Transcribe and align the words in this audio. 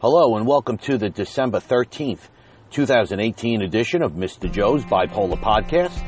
Hello 0.00 0.36
and 0.36 0.46
welcome 0.46 0.78
to 0.78 0.96
the 0.96 1.10
December 1.10 1.58
13th, 1.58 2.28
2018 2.70 3.62
edition 3.62 4.00
of 4.00 4.12
Mr. 4.12 4.48
Joe's 4.48 4.84
Bipolar 4.84 5.36
Podcast. 5.40 6.00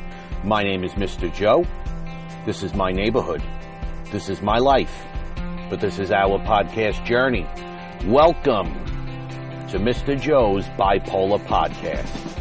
My 0.45 0.63
name 0.63 0.85
is 0.85 0.93
Mr. 0.93 1.35
Joe. 1.35 1.67
This 2.47 2.63
is 2.63 2.73
my 2.73 2.93
neighborhood. 2.93 3.43
This 4.13 4.29
is 4.29 4.43
my 4.43 4.59
life. 4.59 4.97
But 5.69 5.81
this 5.81 5.99
is 5.99 6.13
our 6.13 6.39
podcast 6.39 7.05
journey. 7.05 7.45
Welcome 8.07 8.73
to 9.71 9.81
Mr. 9.81 10.17
Joe's 10.17 10.67
Bipolar 10.79 11.45
Podcast. 11.47 12.40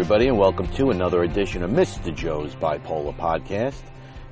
Everybody, 0.00 0.28
and 0.28 0.38
welcome 0.38 0.66
to 0.68 0.90
another 0.90 1.24
edition 1.24 1.62
of 1.62 1.70
Mr. 1.70 2.12
Joe's 2.16 2.54
Bipolar 2.54 3.14
Podcast. 3.18 3.82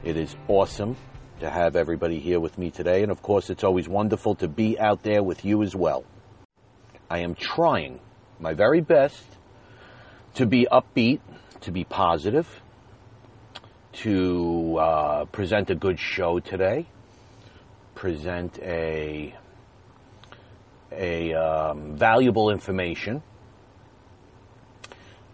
It 0.02 0.16
is 0.16 0.34
awesome 0.48 0.96
to 1.40 1.50
have 1.50 1.76
everybody 1.76 2.18
here 2.18 2.40
with 2.40 2.56
me 2.56 2.70
today, 2.70 3.02
and 3.02 3.12
of 3.12 3.20
course, 3.20 3.50
it's 3.50 3.62
always 3.62 3.86
wonderful 3.86 4.34
to 4.36 4.48
be 4.48 4.80
out 4.80 5.02
there 5.02 5.22
with 5.22 5.44
you 5.44 5.62
as 5.62 5.76
well. 5.76 6.06
I 7.10 7.18
am 7.18 7.34
trying 7.34 8.00
my 8.40 8.54
very 8.54 8.80
best 8.80 9.22
to 10.36 10.46
be 10.46 10.66
upbeat, 10.72 11.20
to 11.60 11.70
be 11.70 11.84
positive, 11.84 12.48
to 14.04 14.78
uh, 14.78 15.24
present 15.26 15.68
a 15.68 15.74
good 15.74 16.00
show 16.00 16.40
today, 16.40 16.86
present 17.94 18.58
a 18.60 19.34
a 20.90 21.34
um, 21.34 21.94
valuable 21.94 22.48
information 22.48 23.22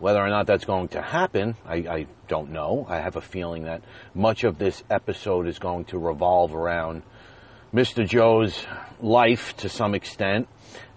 whether 0.05 0.21
or 0.21 0.29
not 0.29 0.47
that's 0.47 0.67
going 0.67 0.87
to 0.87 1.01
happen, 1.01 1.57
I, 1.65 1.77
I, 1.77 2.07
don't 2.29 2.51
know. 2.51 2.85
I 2.91 2.99
have 2.99 3.17
a 3.17 3.23
feeling 3.23 3.65
that 3.65 3.81
much 4.15 4.45
of 4.45 4.59
this 4.59 4.85
episode 4.91 5.49
is 5.49 5.59
going 5.59 5.87
to 5.87 5.99
revolve 5.99 6.55
around 6.55 7.05
Mr. 7.73 8.07
Joe's 8.07 8.67
life 9.01 9.57
to 9.57 9.71
some 9.71 9.95
extent. 9.95 10.47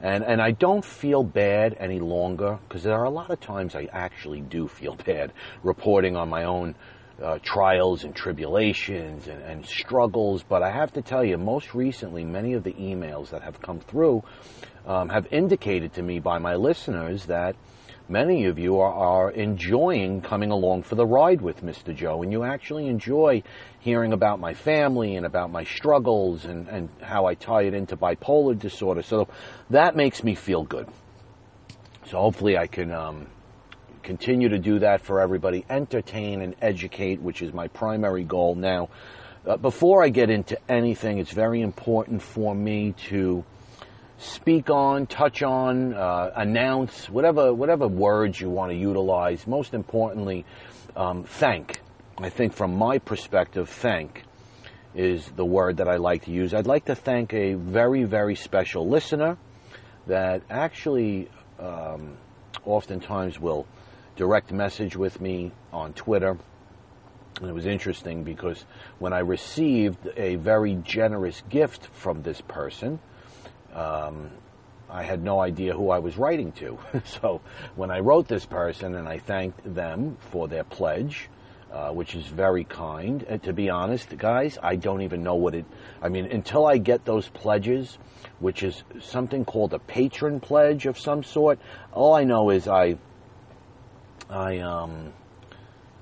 And, 0.01 0.25
and 0.25 0.41
I 0.41 0.51
don't 0.51 0.83
feel 0.83 1.23
bad 1.23 1.77
any 1.79 2.01
longer 2.01 2.59
because 2.67 2.83
there 2.83 2.95
are 2.95 3.05
a 3.05 3.09
lot 3.09 3.29
of 3.29 3.39
times 3.39 3.75
I 3.75 3.87
actually 3.93 4.41
do 4.41 4.67
feel 4.67 4.95
bad 5.05 5.31
reporting 5.63 6.17
on 6.17 6.27
my 6.27 6.43
own 6.43 6.75
uh, 7.23 7.39
trials 7.41 8.03
and 8.03 8.13
tribulations 8.13 9.29
and, 9.29 9.41
and, 9.41 9.65
struggles. 9.65 10.43
But 10.43 10.63
I 10.63 10.69
have 10.69 10.91
to 10.93 11.01
tell 11.01 11.23
you, 11.23 11.37
most 11.37 11.73
recently, 11.73 12.25
many 12.25 12.55
of 12.55 12.65
the 12.65 12.73
emails 12.73 13.29
that 13.29 13.41
have 13.41 13.61
come 13.61 13.79
through 13.79 14.25
um, 14.85 15.07
have 15.07 15.27
indicated 15.31 15.93
to 15.93 16.01
me 16.01 16.19
by 16.19 16.39
my 16.39 16.55
listeners 16.55 17.27
that 17.27 17.55
many 18.09 18.45
of 18.45 18.57
you 18.57 18.79
are, 18.79 18.93
are, 18.93 19.31
enjoying 19.31 20.21
coming 20.21 20.51
along 20.51 20.83
for 20.83 20.95
the 20.95 21.05
ride 21.05 21.41
with 21.41 21.63
Mr. 21.63 21.95
Joe, 21.95 22.23
and 22.23 22.31
you 22.31 22.43
actually 22.43 22.87
enjoy 22.87 23.43
hearing 23.79 24.13
about 24.13 24.39
my 24.39 24.53
family 24.53 25.15
and 25.15 25.25
about 25.25 25.51
my 25.51 25.63
struggles 25.63 26.45
and, 26.45 26.67
and 26.67 26.89
how 27.01 27.25
I 27.25 27.35
tie 27.35 27.63
it 27.63 27.73
into 27.73 27.97
bipolar 27.97 28.57
disorder. 28.57 29.03
So 29.03 29.27
that 29.69 29.95
makes 29.95 30.23
me 30.23 30.35
feel 30.35 30.63
good. 30.63 30.87
So 32.05 32.17
hopefully 32.19 32.57
I 32.57 32.67
can 32.67 32.91
um, 32.91 33.27
continue 34.03 34.49
to 34.49 34.59
do 34.59 34.79
that 34.79 35.01
for 35.01 35.19
everybody, 35.19 35.65
entertain 35.69 36.41
and 36.41 36.55
educate, 36.61 37.21
which 37.21 37.41
is 37.41 37.53
my 37.53 37.67
primary 37.67 38.23
goal 38.23 38.55
now. 38.55 38.89
Uh, 39.45 39.57
before 39.57 40.03
I 40.03 40.09
get 40.09 40.29
into 40.29 40.57
anything, 40.69 41.19
it's 41.19 41.31
very 41.31 41.61
important 41.61 42.21
for 42.21 42.55
me 42.55 42.93
to 43.09 43.43
speak 44.17 44.69
on, 44.69 45.07
touch 45.07 45.43
on, 45.43 45.93
uh, 45.93 46.31
announce, 46.35 47.09
whatever 47.09 47.53
whatever 47.53 47.87
words 47.87 48.39
you 48.39 48.49
want 48.49 48.71
to 48.71 48.77
utilize. 48.77 49.45
Most 49.47 49.73
importantly, 49.73 50.45
um, 50.95 51.23
thank. 51.23 51.81
I 52.17 52.29
think 52.29 52.53
from 52.53 52.75
my 52.75 52.97
perspective, 52.97 53.69
thank 53.69 54.23
is 54.95 55.27
the 55.35 55.45
word 55.45 55.77
that 55.77 55.87
I 55.87 55.97
like 55.97 56.25
to 56.25 56.31
use. 56.31 56.53
I'd 56.53 56.65
like 56.65 56.85
to 56.85 56.95
thank 56.95 57.33
a 57.33 57.53
very 57.53 58.03
very 58.03 58.35
special 58.35 58.87
listener 58.87 59.37
that 60.07 60.41
actually 60.49 61.29
um, 61.59 62.17
oftentimes 62.65 63.39
will 63.39 63.67
direct 64.15 64.51
message 64.51 64.95
with 64.95 65.21
me 65.21 65.51
on 65.71 65.93
Twitter. 65.93 66.37
And 67.39 67.49
it 67.49 67.53
was 67.53 67.67
interesting 67.67 68.23
because 68.23 68.65
when 68.97 69.13
I 69.13 69.19
received 69.19 70.07
a 70.17 70.37
very 70.37 70.73
generous 70.83 71.43
gift 71.49 71.85
from 71.93 72.23
this 72.23 72.41
person, 72.41 72.99
um, 73.77 74.31
I 74.89 75.03
had 75.03 75.23
no 75.23 75.39
idea 75.39 75.73
who 75.73 75.89
I 75.89 75.99
was 75.99 76.17
writing 76.17 76.51
to. 76.53 76.79
so 77.05 77.41
when 77.75 77.91
I 77.91 77.99
wrote 77.99 78.27
this 78.27 78.45
person 78.45 78.95
and 78.95 79.07
I 79.07 79.19
thanked 79.19 79.73
them 79.75 80.17
for 80.31 80.47
their 80.47 80.63
pledge, 80.63 81.29
uh, 81.71 81.91
which 81.91 82.15
is 82.15 82.25
very 82.25 82.63
kind. 82.63 83.23
And 83.23 83.43
to 83.43 83.53
be 83.53 83.69
honest, 83.69 84.17
guys, 84.17 84.57
I 84.63 84.77
don't 84.77 85.01
even 85.01 85.23
know 85.23 85.35
what 85.35 85.53
it. 85.53 85.65
I 86.01 86.09
mean, 86.09 86.25
until 86.25 86.65
I 86.65 86.77
get 86.77 87.05
those 87.05 87.27
pledges, 87.27 87.97
which 88.39 88.63
is 88.63 88.83
something 88.99 89.45
called 89.45 89.73
a 89.73 89.79
Patreon 89.79 90.41
pledge 90.41 90.85
of 90.85 90.97
some 90.97 91.23
sort. 91.23 91.59
All 91.91 92.13
I 92.13 92.23
know 92.23 92.49
is 92.49 92.67
I, 92.67 92.97
I 94.29 94.59
um, 94.59 95.13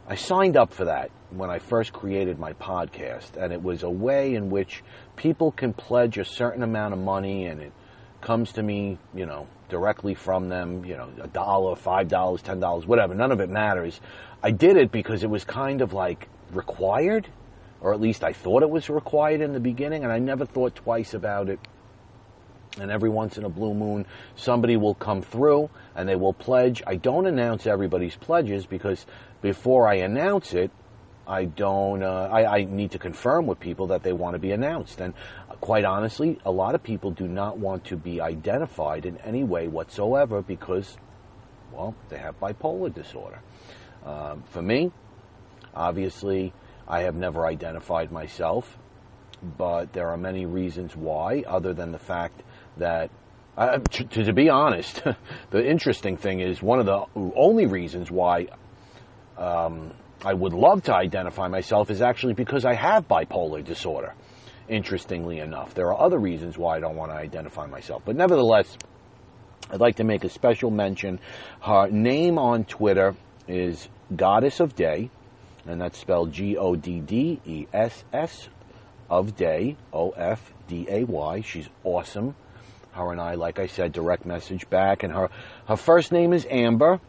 I 0.08 0.16
signed 0.16 0.56
up 0.56 0.72
for 0.72 0.86
that 0.86 1.10
when 1.32 1.50
I 1.50 1.58
first 1.58 1.92
created 1.92 2.38
my 2.38 2.54
podcast, 2.54 3.36
and 3.38 3.52
it 3.52 3.62
was 3.62 3.82
a 3.82 3.90
way 3.90 4.36
in 4.36 4.52
which 4.52 4.84
people 5.16 5.52
can 5.52 5.74
pledge 5.74 6.18
a 6.18 6.26
certain 6.26 6.64
amount 6.64 6.94
of 6.94 7.00
money, 7.00 7.46
and 7.46 7.62
it 7.62 7.72
comes 8.22 8.54
to 8.54 8.64
me, 8.64 8.98
you 9.14 9.26
know, 9.26 9.48
directly 9.70 10.14
from 10.14 10.50
them, 10.50 10.86
you 10.86 10.96
know, 10.96 11.10
a 11.22 11.28
dollar, 11.28 11.76
five 11.76 12.08
dollars, 12.08 12.42
ten 12.42 12.60
dollars, 12.60 12.86
whatever. 12.86 13.14
None 13.14 13.32
of 13.32 13.40
it 13.40 13.50
matters. 13.50 14.00
I 14.44 14.52
did 14.52 14.78
it 14.78 14.92
because 14.92 15.24
it 15.24 15.30
was 15.30 15.44
kind 15.44 15.82
of 15.82 15.94
like 15.94 16.28
required, 16.52 17.28
or 17.82 17.94
at 17.94 18.02
least 18.02 18.24
I 18.24 18.34
thought 18.34 18.64
it 18.64 18.70
was 18.70 18.90
required 18.90 19.42
in 19.42 19.54
the 19.54 19.60
beginning, 19.60 20.04
and 20.04 20.12
I 20.12 20.20
never 20.20 20.46
thought 20.46 20.76
twice 20.76 21.14
about 21.14 21.50
it. 21.50 21.60
And 22.80 22.92
every 22.92 23.10
once 23.10 23.38
in 23.38 23.46
a 23.46 23.50
blue 23.50 23.74
moon, 23.74 24.06
somebody 24.36 24.76
will 24.76 24.96
come 24.96 25.22
through 25.22 25.70
and 25.96 26.10
they 26.10 26.16
will 26.18 26.34
pledge. 26.34 26.84
I 26.86 26.98
don't 26.98 27.26
announce 27.26 27.66
everybody's 27.66 28.18
pledges 28.18 28.66
because 28.66 29.06
before 29.42 29.88
I 29.88 29.96
announce 29.96 30.54
it, 30.54 30.72
I 31.28 31.46
don't. 31.46 32.04
Uh, 32.04 32.30
I, 32.32 32.58
I, 32.58 32.64
need 32.66 32.92
to 32.92 33.00
confirm 33.00 33.48
with 33.48 33.60
people 33.60 33.88
that 33.88 34.04
they 34.04 34.14
want 34.14 34.36
to 34.36 34.40
be 34.40 34.52
announced, 34.52 35.02
and 35.02 35.14
quite 35.60 35.84
honestly, 35.84 36.40
a 36.46 36.52
lot 36.52 36.76
of 36.76 36.84
people 36.84 37.12
do 37.12 37.28
not 37.28 37.58
want 37.58 37.86
to 37.86 37.98
be 37.98 38.22
identified 38.22 39.06
in 39.06 39.18
any 39.18 39.44
way 39.44 39.68
whatsoever 39.68 40.42
because, 40.42 40.98
well, 41.72 41.96
they 42.10 42.18
have 42.18 42.40
bipolar 42.40 42.94
disorder. 42.94 43.40
Um, 44.06 44.44
for 44.52 44.62
me, 44.62 44.92
obviously, 45.74 46.54
I 46.88 47.02
have 47.02 47.16
never 47.16 47.46
identified 47.48 48.12
myself, 48.12 48.78
but 49.58 49.94
there 49.94 50.10
are 50.10 50.18
many 50.18 50.46
reasons 50.46 50.96
why, 50.96 51.44
other 51.48 51.74
than 51.74 51.92
the 51.92 52.00
fact 52.00 52.44
that 52.78 53.10
uh, 53.58 53.80
to, 53.80 54.24
to, 54.24 54.34
be 54.34 54.50
honest, 54.50 55.02
the 55.50 55.66
interesting 55.66 56.18
thing 56.18 56.42
is 56.42 56.62
one 56.62 56.80
of 56.80 56.86
the 56.86 57.06
only 57.16 57.66
reasons 57.66 58.12
why 58.12 58.48
um, 59.38 59.94
I 60.26 60.34
would 60.34 60.54
love 60.54 60.82
to 60.84 60.96
identify 60.96 61.48
myself 61.48 61.92
is 61.92 62.02
actually 62.02 62.34
because 62.34 62.66
I 62.66 62.74
have 62.74 63.08
bipolar 63.08 63.64
disorder. 63.64 64.16
Interestingly 64.68 65.38
enough, 65.38 65.76
there 65.76 65.94
are 65.94 66.02
other 66.02 66.18
reasons 66.18 66.58
why 66.58 66.78
I 66.78 66.80
don't 66.80 66.96
want 66.96 67.12
to 67.12 67.16
identify 67.16 67.68
myself, 67.68 68.02
but 68.04 68.16
nevertheless, 68.16 68.76
I'd 69.70 69.80
like 69.80 69.98
to 69.98 70.04
make 70.04 70.24
a 70.24 70.30
special 70.30 70.72
mention. 70.72 71.20
Her 71.62 71.88
name 71.92 72.40
on 72.40 72.66
Twitter 72.66 73.16
is 73.48 73.88
Goddess 74.16 74.60
of 74.60 74.76
Day, 74.76 75.12
and 75.68 75.80
that's 75.80 76.00
spelled 76.00 76.32
G 76.34 76.58
O 76.58 76.76
D 76.76 77.02
D 77.02 77.40
E 77.46 77.68
S 77.72 78.04
S 78.12 78.50
of 79.08 79.36
Day, 79.36 79.78
O 79.94 80.10
F 80.10 80.52
D 80.68 80.88
A 80.90 81.04
Y. 81.04 81.42
She's 81.42 81.70
awesome. 81.84 82.36
Her 82.94 83.12
and 83.12 83.22
I, 83.22 83.36
like 83.36 83.60
I 83.60 83.68
said, 83.68 83.92
direct 83.92 84.26
message 84.26 84.68
back, 84.72 85.04
and 85.04 85.14
her 85.14 85.30
her 85.68 85.76
first 85.76 86.12
name 86.12 86.34
is 86.34 86.48
Amber 86.50 87.00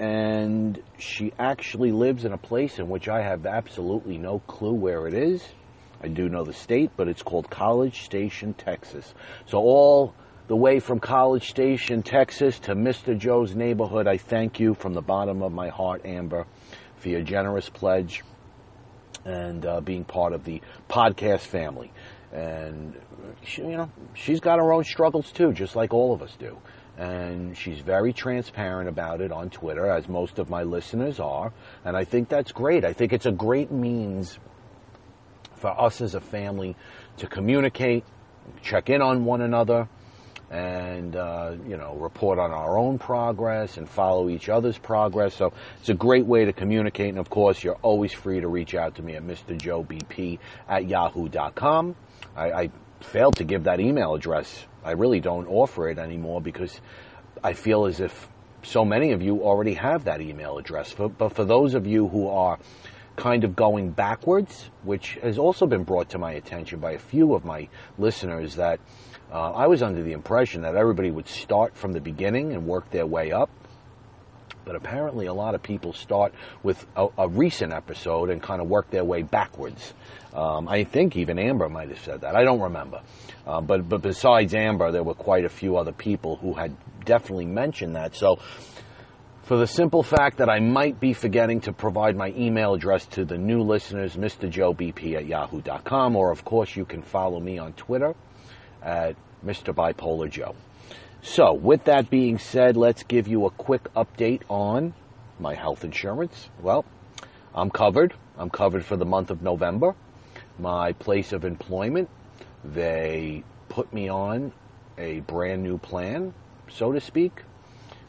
and 0.00 0.82
she 0.98 1.30
actually 1.38 1.92
lives 1.92 2.24
in 2.24 2.32
a 2.32 2.38
place 2.38 2.78
in 2.78 2.88
which 2.88 3.06
I 3.06 3.20
have 3.20 3.44
absolutely 3.44 4.16
no 4.16 4.38
clue 4.38 4.72
where 4.72 5.06
it 5.06 5.12
is. 5.12 5.46
I 6.02 6.08
do 6.08 6.30
know 6.30 6.42
the 6.42 6.54
state, 6.54 6.90
but 6.96 7.06
it's 7.06 7.22
called 7.22 7.50
College 7.50 8.02
Station, 8.02 8.54
Texas. 8.54 9.14
So 9.44 9.58
all 9.58 10.14
the 10.48 10.56
way 10.56 10.80
from 10.80 11.00
College 11.00 11.50
Station, 11.50 12.02
Texas 12.02 12.58
to 12.60 12.74
Mr. 12.74 13.16
Joe's 13.16 13.54
neighborhood, 13.54 14.08
I 14.08 14.16
thank 14.16 14.58
you 14.58 14.72
from 14.72 14.94
the 14.94 15.02
bottom 15.02 15.42
of 15.42 15.52
my 15.52 15.68
heart, 15.68 16.06
Amber, 16.06 16.46
for 16.96 17.10
your 17.10 17.20
generous 17.20 17.68
pledge 17.68 18.24
and 19.26 19.66
uh, 19.66 19.82
being 19.82 20.04
part 20.04 20.32
of 20.32 20.44
the 20.44 20.62
podcast 20.88 21.40
family. 21.40 21.92
And 22.32 22.98
she, 23.44 23.60
you 23.60 23.76
know, 23.76 23.90
she's 24.14 24.40
got 24.40 24.58
her 24.58 24.72
own 24.72 24.84
struggles 24.84 25.30
too, 25.30 25.52
just 25.52 25.76
like 25.76 25.92
all 25.92 26.14
of 26.14 26.22
us 26.22 26.34
do 26.38 26.56
and 27.00 27.56
she's 27.56 27.80
very 27.80 28.12
transparent 28.12 28.86
about 28.86 29.22
it 29.22 29.32
on 29.32 29.48
Twitter, 29.48 29.86
as 29.86 30.06
most 30.06 30.38
of 30.38 30.50
my 30.50 30.64
listeners 30.64 31.18
are. 31.18 31.50
And 31.82 31.96
I 31.96 32.04
think 32.04 32.28
that's 32.28 32.52
great. 32.52 32.84
I 32.84 32.92
think 32.92 33.14
it's 33.14 33.24
a 33.24 33.32
great 33.32 33.70
means 33.70 34.38
for 35.54 35.70
us 35.80 36.02
as 36.02 36.14
a 36.14 36.20
family 36.20 36.76
to 37.16 37.26
communicate, 37.26 38.04
check 38.60 38.90
in 38.90 39.00
on 39.00 39.24
one 39.24 39.40
another, 39.40 39.88
and 40.50 41.16
uh, 41.16 41.54
you 41.66 41.78
know 41.78 41.94
report 41.94 42.38
on 42.38 42.50
our 42.50 42.76
own 42.76 42.98
progress 42.98 43.78
and 43.78 43.88
follow 43.88 44.28
each 44.28 44.50
other's 44.50 44.76
progress. 44.76 45.34
So 45.34 45.54
it's 45.78 45.88
a 45.88 45.94
great 45.94 46.26
way 46.26 46.44
to 46.44 46.52
communicate. 46.52 47.08
And 47.08 47.18
of 47.18 47.30
course, 47.30 47.64
you're 47.64 47.78
always 47.80 48.12
free 48.12 48.40
to 48.40 48.48
reach 48.48 48.74
out 48.74 48.96
to 48.96 49.02
me 49.02 49.14
at 49.14 49.22
mrjoebp 49.22 50.38
at 50.68 50.86
yahoo.com. 50.86 51.96
I, 52.36 52.52
I 52.52 52.70
failed 53.00 53.36
to 53.36 53.44
give 53.44 53.64
that 53.64 53.80
email 53.80 54.12
address. 54.14 54.66
I 54.84 54.92
really 54.92 55.20
don't 55.20 55.46
offer 55.46 55.88
it 55.88 55.98
anymore 55.98 56.40
because 56.40 56.80
I 57.42 57.52
feel 57.52 57.86
as 57.86 58.00
if 58.00 58.28
so 58.62 58.84
many 58.84 59.12
of 59.12 59.22
you 59.22 59.42
already 59.42 59.74
have 59.74 60.04
that 60.04 60.20
email 60.20 60.58
address. 60.58 60.94
But 60.94 61.32
for 61.32 61.44
those 61.44 61.74
of 61.74 61.86
you 61.86 62.08
who 62.08 62.28
are 62.28 62.58
kind 63.16 63.44
of 63.44 63.54
going 63.54 63.90
backwards, 63.90 64.70
which 64.82 65.18
has 65.22 65.38
also 65.38 65.66
been 65.66 65.84
brought 65.84 66.10
to 66.10 66.18
my 66.18 66.32
attention 66.32 66.80
by 66.80 66.92
a 66.92 66.98
few 66.98 67.34
of 67.34 67.44
my 67.44 67.68
listeners, 67.98 68.56
that 68.56 68.80
uh, 69.32 69.52
I 69.52 69.66
was 69.66 69.82
under 69.82 70.02
the 70.02 70.12
impression 70.12 70.62
that 70.62 70.74
everybody 70.74 71.10
would 71.10 71.28
start 71.28 71.76
from 71.76 71.92
the 71.92 72.00
beginning 72.00 72.52
and 72.52 72.66
work 72.66 72.90
their 72.90 73.06
way 73.06 73.32
up. 73.32 73.50
But 74.70 74.76
apparently, 74.76 75.26
a 75.26 75.34
lot 75.34 75.56
of 75.56 75.64
people 75.64 75.92
start 75.92 76.32
with 76.62 76.86
a, 76.94 77.08
a 77.18 77.28
recent 77.28 77.72
episode 77.72 78.30
and 78.30 78.40
kind 78.40 78.62
of 78.62 78.68
work 78.68 78.88
their 78.88 79.02
way 79.02 79.22
backwards. 79.22 79.94
Um, 80.32 80.68
I 80.68 80.84
think 80.84 81.16
even 81.16 81.40
Amber 81.40 81.68
might 81.68 81.88
have 81.88 81.98
said 81.98 82.20
that. 82.20 82.36
I 82.36 82.44
don't 82.44 82.60
remember. 82.60 83.00
Uh, 83.44 83.60
but 83.62 83.88
but 83.88 84.00
besides 84.00 84.54
Amber, 84.54 84.92
there 84.92 85.02
were 85.02 85.14
quite 85.14 85.44
a 85.44 85.48
few 85.48 85.76
other 85.76 85.90
people 85.90 86.36
who 86.36 86.54
had 86.54 86.76
definitely 87.04 87.46
mentioned 87.46 87.96
that. 87.96 88.14
So 88.14 88.38
for 89.42 89.56
the 89.56 89.66
simple 89.66 90.04
fact 90.04 90.38
that 90.38 90.48
I 90.48 90.60
might 90.60 91.00
be 91.00 91.14
forgetting 91.14 91.62
to 91.62 91.72
provide 91.72 92.14
my 92.14 92.28
email 92.36 92.72
address 92.74 93.06
to 93.06 93.24
the 93.24 93.38
new 93.38 93.62
listeners, 93.62 94.14
MrJoeBP 94.14 95.16
at 95.16 95.26
yahoo.com, 95.26 96.14
or 96.14 96.30
of 96.30 96.44
course 96.44 96.76
you 96.76 96.84
can 96.84 97.02
follow 97.02 97.40
me 97.40 97.58
on 97.58 97.72
Twitter 97.72 98.14
at 98.80 99.16
Mr. 99.44 99.74
Bipolar 99.74 100.30
Joe. 100.30 100.54
So, 101.22 101.52
with 101.52 101.84
that 101.84 102.08
being 102.08 102.38
said, 102.38 102.78
let's 102.78 103.02
give 103.02 103.28
you 103.28 103.44
a 103.44 103.50
quick 103.50 103.92
update 103.92 104.40
on 104.48 104.94
my 105.38 105.54
health 105.54 105.84
insurance. 105.84 106.48
Well, 106.62 106.86
I'm 107.54 107.70
covered. 107.70 108.14
I'm 108.38 108.48
covered 108.48 108.86
for 108.86 108.96
the 108.96 109.04
month 109.04 109.30
of 109.30 109.42
November. 109.42 109.94
My 110.58 110.94
place 110.94 111.34
of 111.34 111.44
employment, 111.44 112.08
they 112.64 113.44
put 113.68 113.92
me 113.92 114.08
on 114.08 114.52
a 114.96 115.20
brand 115.20 115.62
new 115.62 115.76
plan, 115.76 116.32
so 116.70 116.90
to 116.90 117.00
speak, 117.02 117.42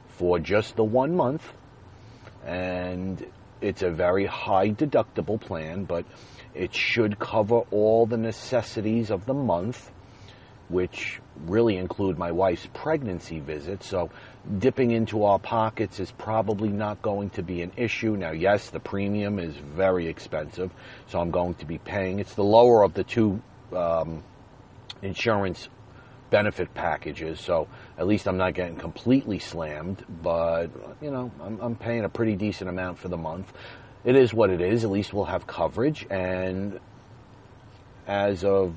for 0.07 0.39
just 0.39 0.77
the 0.77 0.83
one 0.85 1.13
month. 1.13 1.51
And 2.45 3.25
it's 3.59 3.81
a 3.81 3.91
very 3.91 4.25
high 4.25 4.69
deductible 4.69 5.39
plan, 5.39 5.83
but 5.83 6.05
it 6.53 6.73
should 6.73 7.19
cover 7.19 7.59
all 7.71 8.05
the 8.05 8.17
necessities 8.17 9.11
of 9.11 9.25
the 9.25 9.33
month 9.33 9.91
which 10.71 11.19
really 11.45 11.77
include 11.77 12.18
my 12.18 12.31
wife's 12.31 12.68
pregnancy 12.73 13.39
visit. 13.39 13.83
So 13.83 14.09
dipping 14.59 14.91
into 14.91 15.25
our 15.25 15.39
pockets 15.39 16.00
is 16.00 16.12
probably 16.12 16.69
not 16.69 17.01
going 17.01 17.31
to 17.31 17.44
be 17.44 17.62
an 17.62 17.71
issue. 17.77 18.15
Now, 18.15 18.31
yes, 18.31 18.69
the 18.69 18.79
premium 18.79 19.39
is 19.39 19.56
very 19.56 20.07
expensive, 20.07 20.71
so 21.07 21.19
I'm 21.19 21.31
going 21.31 21.56
to 21.56 21.65
be 21.65 21.77
paying. 21.77 22.19
It's 22.19 22.35
the 22.35 22.44
lower 22.44 22.83
of 22.83 22.94
the 22.94 23.03
two 23.03 23.41
um, 23.75 24.23
insurance 25.01 25.69
benefit 26.29 26.73
packages, 26.73 27.39
so 27.39 27.68
at 27.97 28.07
least 28.07 28.27
I'm 28.27 28.38
not 28.38 28.53
getting 28.53 28.77
completely 28.77 29.39
slammed. 29.39 30.03
But 30.23 30.68
you 31.01 31.12
know, 31.12 31.31
I'm, 31.41 31.59
I'm 31.59 31.75
paying 31.75 32.06
a 32.06 32.09
pretty 32.09 32.35
decent 32.35 32.69
amount 32.69 33.00
for 33.00 33.09
the 33.09 33.18
month. 33.18 33.51
It 34.03 34.15
is 34.15 34.33
what 34.33 34.50
it 34.50 34.62
is. 34.62 34.83
At 34.83 34.89
least 34.89 35.13
we'll 35.13 35.25
have 35.25 35.45
coverage, 35.45 36.07
and 36.09 36.79
as 38.07 38.44
of 38.44 38.73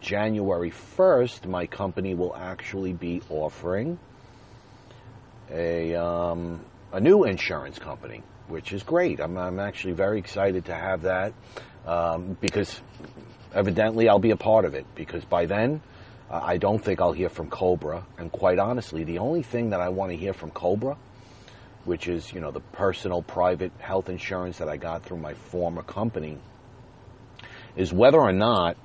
January 0.00 0.70
1st, 0.70 1.46
my 1.46 1.66
company 1.66 2.14
will 2.14 2.34
actually 2.34 2.92
be 2.92 3.22
offering 3.28 3.98
a, 5.50 5.94
um, 5.94 6.64
a 6.92 7.00
new 7.00 7.24
insurance 7.24 7.78
company, 7.78 8.22
which 8.48 8.72
is 8.72 8.82
great. 8.82 9.20
I'm, 9.20 9.36
I'm 9.36 9.60
actually 9.60 9.94
very 9.94 10.18
excited 10.18 10.66
to 10.66 10.74
have 10.74 11.02
that 11.02 11.32
um, 11.86 12.36
because 12.40 12.80
evidently 13.54 14.08
I'll 14.08 14.18
be 14.18 14.30
a 14.30 14.36
part 14.36 14.64
of 14.64 14.74
it 14.74 14.86
because 14.94 15.24
by 15.24 15.46
then 15.46 15.80
uh, 16.30 16.40
I 16.42 16.56
don't 16.56 16.82
think 16.82 17.00
I'll 17.00 17.12
hear 17.12 17.28
from 17.28 17.48
Cobra. 17.48 18.04
And 18.18 18.30
quite 18.30 18.58
honestly, 18.58 19.04
the 19.04 19.18
only 19.18 19.42
thing 19.42 19.70
that 19.70 19.80
I 19.80 19.88
want 19.90 20.10
to 20.12 20.16
hear 20.16 20.32
from 20.32 20.50
Cobra, 20.50 20.96
which 21.84 22.08
is, 22.08 22.32
you 22.32 22.40
know, 22.40 22.50
the 22.50 22.60
personal 22.60 23.22
private 23.22 23.72
health 23.78 24.08
insurance 24.08 24.58
that 24.58 24.68
I 24.68 24.76
got 24.76 25.04
through 25.04 25.18
my 25.18 25.34
former 25.34 25.82
company, 25.82 26.38
is 27.76 27.92
whether 27.92 28.18
or 28.18 28.32
not 28.32 28.76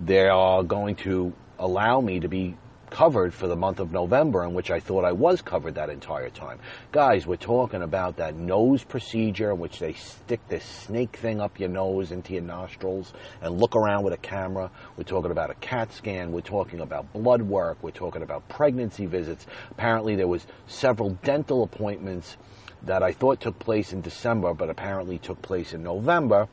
they 0.00 0.28
are 0.28 0.62
going 0.62 0.96
to 0.96 1.32
allow 1.58 2.00
me 2.00 2.20
to 2.20 2.28
be 2.28 2.56
covered 2.90 3.32
for 3.32 3.46
the 3.46 3.54
month 3.54 3.78
of 3.78 3.92
November, 3.92 4.44
in 4.44 4.52
which 4.52 4.70
I 4.70 4.80
thought 4.80 5.04
I 5.04 5.12
was 5.12 5.42
covered 5.42 5.76
that 5.76 5.90
entire 5.90 6.28
time. 6.28 6.58
Guys, 6.90 7.26
we're 7.26 7.36
talking 7.36 7.82
about 7.82 8.16
that 8.16 8.34
nose 8.34 8.82
procedure 8.82 9.52
in 9.52 9.58
which 9.58 9.78
they 9.78 9.92
stick 9.92 10.40
this 10.48 10.64
snake 10.64 11.16
thing 11.16 11.40
up 11.40 11.60
your 11.60 11.68
nose 11.68 12.10
into 12.10 12.32
your 12.32 12.42
nostrils 12.42 13.12
and 13.40 13.58
look 13.58 13.76
around 13.76 14.02
with 14.02 14.12
a 14.12 14.18
camera. 14.18 14.70
We're 14.96 15.04
talking 15.04 15.30
about 15.30 15.50
a 15.50 15.54
CAT 15.54 15.92
scan. 15.92 16.32
We're 16.32 16.40
talking 16.40 16.80
about 16.80 17.12
blood 17.12 17.42
work. 17.42 17.78
We're 17.80 17.92
talking 17.92 18.22
about 18.22 18.48
pregnancy 18.48 19.06
visits. 19.06 19.46
Apparently, 19.70 20.16
there 20.16 20.28
was 20.28 20.46
several 20.66 21.10
dental 21.22 21.62
appointments 21.62 22.36
that 22.82 23.02
I 23.02 23.12
thought 23.12 23.40
took 23.40 23.58
place 23.58 23.92
in 23.92 24.00
December, 24.00 24.54
but 24.54 24.70
apparently 24.70 25.18
took 25.18 25.40
place 25.42 25.74
in 25.74 25.82
November. 25.84 26.48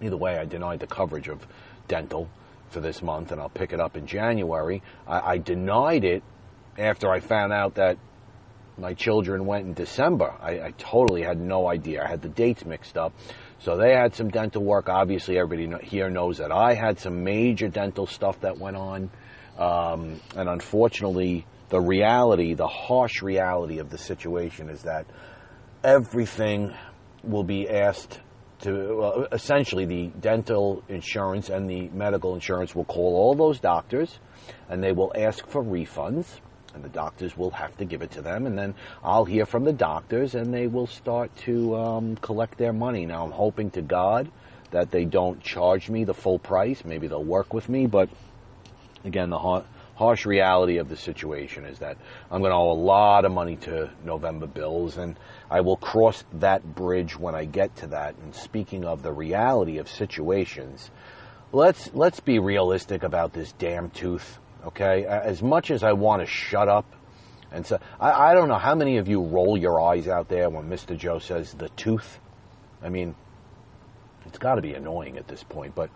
Either 0.00 0.16
way, 0.16 0.38
I 0.38 0.44
denied 0.44 0.80
the 0.80 0.86
coverage 0.86 1.28
of 1.28 1.46
dental 1.88 2.28
for 2.70 2.80
this 2.80 3.02
month, 3.02 3.32
and 3.32 3.40
I'll 3.40 3.48
pick 3.48 3.72
it 3.72 3.80
up 3.80 3.96
in 3.96 4.06
January. 4.06 4.82
I, 5.06 5.20
I 5.20 5.38
denied 5.38 6.04
it 6.04 6.22
after 6.78 7.10
I 7.10 7.20
found 7.20 7.52
out 7.52 7.76
that 7.76 7.98
my 8.76 8.94
children 8.94 9.46
went 9.46 9.66
in 9.66 9.74
December. 9.74 10.34
I, 10.40 10.60
I, 10.60 10.74
totally 10.76 11.22
had 11.22 11.38
no 11.38 11.68
idea. 11.68 12.02
I 12.04 12.08
had 12.08 12.22
the 12.22 12.28
dates 12.28 12.64
mixed 12.64 12.96
up. 12.96 13.12
So 13.60 13.76
they 13.76 13.92
had 13.92 14.14
some 14.14 14.30
dental 14.30 14.64
work. 14.64 14.88
Obviously, 14.88 15.38
everybody 15.38 15.86
here 15.86 16.10
knows 16.10 16.38
that 16.38 16.50
I 16.50 16.74
had 16.74 16.98
some 16.98 17.22
major 17.22 17.68
dental 17.68 18.06
stuff 18.06 18.40
that 18.40 18.58
went 18.58 18.76
on. 18.76 19.10
Um, 19.56 20.20
and 20.36 20.48
unfortunately, 20.48 21.46
the 21.68 21.80
reality, 21.80 22.54
the 22.54 22.66
harsh 22.66 23.22
reality 23.22 23.78
of 23.78 23.90
the 23.90 23.98
situation 23.98 24.68
is 24.68 24.82
that 24.82 25.06
everything 25.84 26.74
will 27.22 27.44
be 27.44 27.68
asked 27.68 28.20
to 28.60 29.26
essentially 29.32 29.84
the 29.84 30.06
dental 30.20 30.82
insurance 30.88 31.48
and 31.48 31.68
the 31.68 31.88
medical 31.88 32.34
insurance 32.34 32.74
will 32.74 32.84
call 32.84 33.16
all 33.16 33.34
those 33.34 33.60
doctors 33.60 34.18
and 34.68 34.82
they 34.82 34.92
will 34.92 35.12
ask 35.14 35.46
for 35.46 35.62
refunds 35.62 36.40
and 36.74 36.82
the 36.82 36.88
doctors 36.88 37.36
will 37.36 37.50
have 37.50 37.76
to 37.76 37.84
give 37.84 38.02
it 38.02 38.10
to 38.12 38.22
them 38.22 38.46
and 38.46 38.58
then 38.58 38.74
I'll 39.02 39.24
hear 39.24 39.46
from 39.46 39.64
the 39.64 39.72
doctors 39.72 40.34
and 40.34 40.52
they 40.52 40.66
will 40.66 40.86
start 40.86 41.34
to 41.38 41.76
um, 41.76 42.16
collect 42.16 42.58
their 42.58 42.72
money. 42.72 43.06
Now 43.06 43.24
I'm 43.24 43.32
hoping 43.32 43.70
to 43.72 43.82
God 43.82 44.30
that 44.70 44.90
they 44.90 45.04
don't 45.04 45.40
charge 45.40 45.88
me 45.88 46.04
the 46.04 46.14
full 46.14 46.38
price. 46.38 46.84
Maybe 46.84 47.06
they'll 47.06 47.22
work 47.22 47.54
with 47.54 47.68
me, 47.68 47.86
but 47.86 48.08
again, 49.04 49.30
the 49.30 49.38
harsh 49.96 50.26
reality 50.26 50.78
of 50.78 50.88
the 50.88 50.96
situation 50.96 51.64
is 51.64 51.78
that 51.78 51.96
I'm 52.30 52.40
going 52.40 52.50
to 52.50 52.56
owe 52.56 52.72
a 52.72 52.74
lot 52.74 53.24
of 53.24 53.32
money 53.32 53.56
to 53.56 53.90
November 54.04 54.46
bills, 54.46 54.96
and 54.96 55.16
I 55.50 55.60
will 55.60 55.76
cross 55.76 56.24
that 56.34 56.74
bridge 56.74 57.18
when 57.18 57.34
I 57.34 57.44
get 57.44 57.76
to 57.76 57.86
that. 57.88 58.16
And 58.16 58.34
speaking 58.34 58.84
of 58.84 59.02
the 59.02 59.12
reality 59.12 59.78
of 59.78 59.88
situations, 59.88 60.90
let's 61.52 61.90
let's 61.94 62.20
be 62.20 62.38
realistic 62.38 63.02
about 63.02 63.32
this 63.32 63.52
damn 63.52 63.90
tooth. 63.90 64.38
Okay, 64.66 65.04
as 65.04 65.42
much 65.42 65.70
as 65.70 65.82
I 65.82 65.92
want 65.92 66.22
to 66.22 66.26
shut 66.26 66.68
up, 66.68 66.86
and 67.52 67.66
so 67.66 67.78
I, 68.00 68.30
I 68.30 68.34
don't 68.34 68.48
know 68.48 68.58
how 68.58 68.74
many 68.74 68.96
of 68.96 69.08
you 69.08 69.22
roll 69.22 69.56
your 69.56 69.80
eyes 69.80 70.08
out 70.08 70.28
there 70.28 70.48
when 70.48 70.68
Mr. 70.68 70.96
Joe 70.96 71.18
says 71.18 71.52
the 71.52 71.68
tooth. 71.70 72.18
I 72.82 72.88
mean, 72.88 73.14
it's 74.26 74.38
got 74.38 74.56
to 74.56 74.62
be 74.62 74.74
annoying 74.74 75.18
at 75.18 75.28
this 75.28 75.42
point, 75.44 75.74
but 75.74 75.90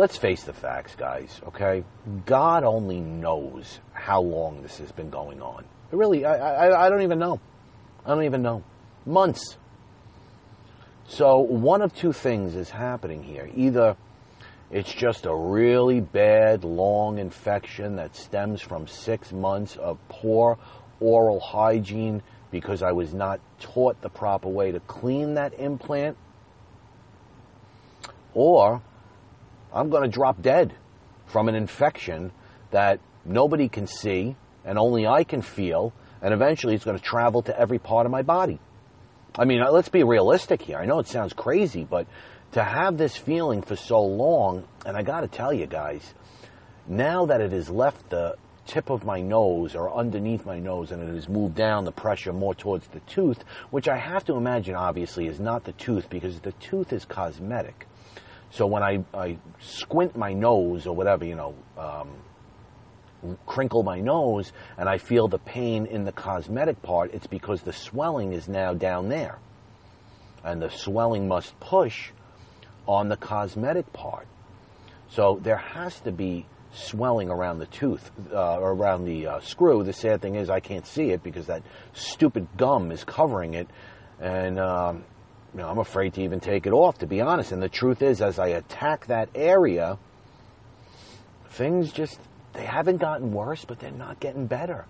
let's 0.00 0.16
face 0.16 0.44
the 0.44 0.52
facts, 0.54 0.96
guys, 0.96 1.42
okay? 1.46 1.84
God 2.24 2.64
only 2.64 3.00
knows 3.00 3.80
how 3.92 4.22
long 4.22 4.62
this 4.62 4.78
has 4.78 4.90
been 4.90 5.10
going 5.10 5.42
on. 5.42 5.62
Really, 5.90 6.24
I, 6.24 6.68
I, 6.68 6.86
I 6.86 6.88
don't 6.88 7.02
even 7.02 7.18
know. 7.18 7.38
I 8.06 8.14
don't 8.14 8.24
even 8.24 8.40
know. 8.40 8.64
Months. 9.04 9.58
So, 11.06 11.40
one 11.40 11.82
of 11.82 11.94
two 11.94 12.14
things 12.14 12.54
is 12.54 12.70
happening 12.70 13.22
here. 13.22 13.50
Either 13.54 13.94
it's 14.70 14.90
just 14.90 15.26
a 15.26 15.34
really 15.34 16.00
bad, 16.00 16.64
long 16.64 17.18
infection 17.18 17.96
that 17.96 18.16
stems 18.16 18.62
from 18.62 18.86
six 18.86 19.32
months 19.32 19.76
of 19.76 19.98
poor 20.08 20.56
oral 20.98 21.40
hygiene 21.40 22.22
because 22.50 22.82
I 22.82 22.92
was 22.92 23.12
not 23.12 23.38
taught 23.58 24.00
the 24.00 24.08
proper 24.08 24.48
way 24.48 24.72
to 24.72 24.80
clean 24.80 25.34
that 25.34 25.52
implant, 25.58 26.16
or 28.32 28.80
I'm 29.72 29.90
going 29.90 30.02
to 30.02 30.08
drop 30.08 30.42
dead 30.42 30.74
from 31.26 31.48
an 31.48 31.54
infection 31.54 32.32
that 32.70 33.00
nobody 33.24 33.68
can 33.68 33.86
see 33.86 34.36
and 34.64 34.78
only 34.78 35.06
I 35.06 35.24
can 35.24 35.42
feel, 35.42 35.92
and 36.20 36.34
eventually 36.34 36.74
it's 36.74 36.84
going 36.84 36.98
to 36.98 37.02
travel 37.02 37.42
to 37.42 37.58
every 37.58 37.78
part 37.78 38.06
of 38.06 38.12
my 38.12 38.22
body. 38.22 38.60
I 39.38 39.44
mean, 39.44 39.62
uh, 39.62 39.70
let's 39.70 39.88
be 39.88 40.02
realistic 40.02 40.62
here. 40.62 40.78
I 40.78 40.86
know 40.86 40.98
it 40.98 41.06
sounds 41.06 41.32
crazy, 41.32 41.84
but 41.84 42.06
to 42.52 42.62
have 42.62 42.98
this 42.98 43.16
feeling 43.16 43.62
for 43.62 43.76
so 43.76 44.02
long, 44.02 44.66
and 44.84 44.96
I 44.96 45.02
got 45.02 45.20
to 45.20 45.28
tell 45.28 45.52
you 45.52 45.66
guys, 45.66 46.14
now 46.86 47.26
that 47.26 47.40
it 47.40 47.52
has 47.52 47.70
left 47.70 48.10
the 48.10 48.36
tip 48.66 48.90
of 48.90 49.04
my 49.04 49.20
nose 49.20 49.74
or 49.74 49.92
underneath 49.92 50.44
my 50.44 50.58
nose 50.58 50.92
and 50.92 51.02
it 51.02 51.12
has 51.12 51.28
moved 51.28 51.54
down 51.54 51.84
the 51.84 51.92
pressure 51.92 52.32
more 52.32 52.54
towards 52.54 52.86
the 52.88 53.00
tooth, 53.00 53.42
which 53.70 53.88
I 53.88 53.96
have 53.96 54.24
to 54.26 54.34
imagine 54.34 54.74
obviously 54.74 55.26
is 55.26 55.40
not 55.40 55.64
the 55.64 55.72
tooth 55.72 56.08
because 56.10 56.40
the 56.40 56.52
tooth 56.52 56.92
is 56.92 57.04
cosmetic. 57.04 57.86
So 58.50 58.66
when 58.66 58.82
I, 58.82 59.04
I 59.14 59.38
squint 59.60 60.16
my 60.16 60.32
nose 60.32 60.86
or 60.86 60.94
whatever, 60.94 61.24
you 61.24 61.36
know, 61.36 61.54
um, 61.78 63.36
crinkle 63.46 63.82
my 63.82 64.00
nose 64.00 64.52
and 64.76 64.88
I 64.88 64.98
feel 64.98 65.28
the 65.28 65.38
pain 65.38 65.86
in 65.86 66.04
the 66.04 66.12
cosmetic 66.12 66.82
part, 66.82 67.14
it's 67.14 67.26
because 67.26 67.62
the 67.62 67.72
swelling 67.72 68.32
is 68.32 68.48
now 68.48 68.74
down 68.74 69.08
there. 69.08 69.38
And 70.42 70.60
the 70.60 70.70
swelling 70.70 71.28
must 71.28 71.58
push 71.60 72.10
on 72.86 73.08
the 73.08 73.16
cosmetic 73.16 73.92
part. 73.92 74.26
So 75.08 75.38
there 75.42 75.58
has 75.58 76.00
to 76.00 76.12
be 76.12 76.46
swelling 76.72 77.30
around 77.30 77.58
the 77.58 77.66
tooth, 77.66 78.10
uh, 78.32 78.58
or 78.58 78.72
around 78.72 79.04
the 79.04 79.26
uh, 79.26 79.40
screw. 79.40 79.82
The 79.82 79.92
sad 79.92 80.22
thing 80.22 80.36
is 80.36 80.48
I 80.48 80.60
can't 80.60 80.86
see 80.86 81.10
it 81.10 81.22
because 81.22 81.46
that 81.46 81.62
stupid 81.92 82.48
gum 82.56 82.90
is 82.90 83.04
covering 83.04 83.54
it. 83.54 83.68
And, 84.20 84.58
um, 84.58 85.04
you 85.54 85.60
know, 85.60 85.68
I'm 85.68 85.78
afraid 85.78 86.14
to 86.14 86.22
even 86.22 86.40
take 86.40 86.66
it 86.66 86.72
off, 86.72 86.98
to 86.98 87.06
be 87.06 87.20
honest. 87.20 87.52
And 87.52 87.62
the 87.62 87.68
truth 87.68 88.02
is, 88.02 88.22
as 88.22 88.38
I 88.38 88.48
attack 88.48 89.06
that 89.06 89.28
area, 89.34 89.98
things 91.48 91.92
just 91.92 92.18
they 92.52 92.64
haven't 92.64 92.98
gotten 92.98 93.32
worse, 93.32 93.64
but 93.64 93.78
they're 93.78 93.90
not 93.90 94.20
getting 94.20 94.46
better. 94.46 94.86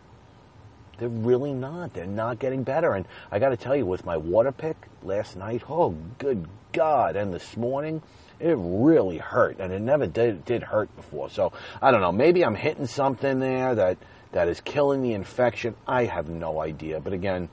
They're 0.98 1.08
really 1.08 1.52
not. 1.52 1.94
They're 1.94 2.06
not 2.06 2.38
getting 2.38 2.62
better. 2.62 2.94
And 2.94 3.06
I 3.30 3.38
got 3.38 3.50
to 3.50 3.56
tell 3.56 3.74
you, 3.74 3.86
with 3.86 4.04
my 4.04 4.16
water 4.16 4.52
pick 4.52 4.76
last 5.02 5.36
night, 5.36 5.62
oh, 5.68 5.96
good 6.18 6.46
God. 6.72 7.16
And 7.16 7.32
this 7.32 7.56
morning, 7.56 8.02
it 8.38 8.56
really 8.58 9.18
hurt. 9.18 9.58
And 9.60 9.72
it 9.72 9.80
never 9.80 10.06
did, 10.06 10.44
did 10.44 10.62
hurt 10.62 10.94
before. 10.96 11.30
So 11.30 11.52
I 11.80 11.90
don't 11.90 12.00
know. 12.00 12.12
Maybe 12.12 12.44
I'm 12.44 12.54
hitting 12.54 12.86
something 12.86 13.40
there 13.40 13.74
that, 13.74 13.98
that 14.32 14.48
is 14.48 14.60
killing 14.60 15.02
the 15.02 15.14
infection. 15.14 15.74
I 15.86 16.04
have 16.04 16.28
no 16.28 16.60
idea. 16.60 17.00
But 17.00 17.14
again, 17.14 17.48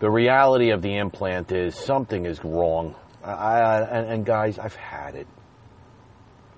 the 0.00 0.10
reality 0.10 0.70
of 0.70 0.82
the 0.82 0.96
implant 0.96 1.52
is 1.52 1.74
something 1.74 2.26
is 2.26 2.44
wrong. 2.44 2.94
I, 3.22 3.32
I, 3.32 3.80
and, 3.82 4.08
and 4.08 4.26
guys, 4.26 4.58
I've 4.58 4.76
had 4.76 5.14
it. 5.14 5.26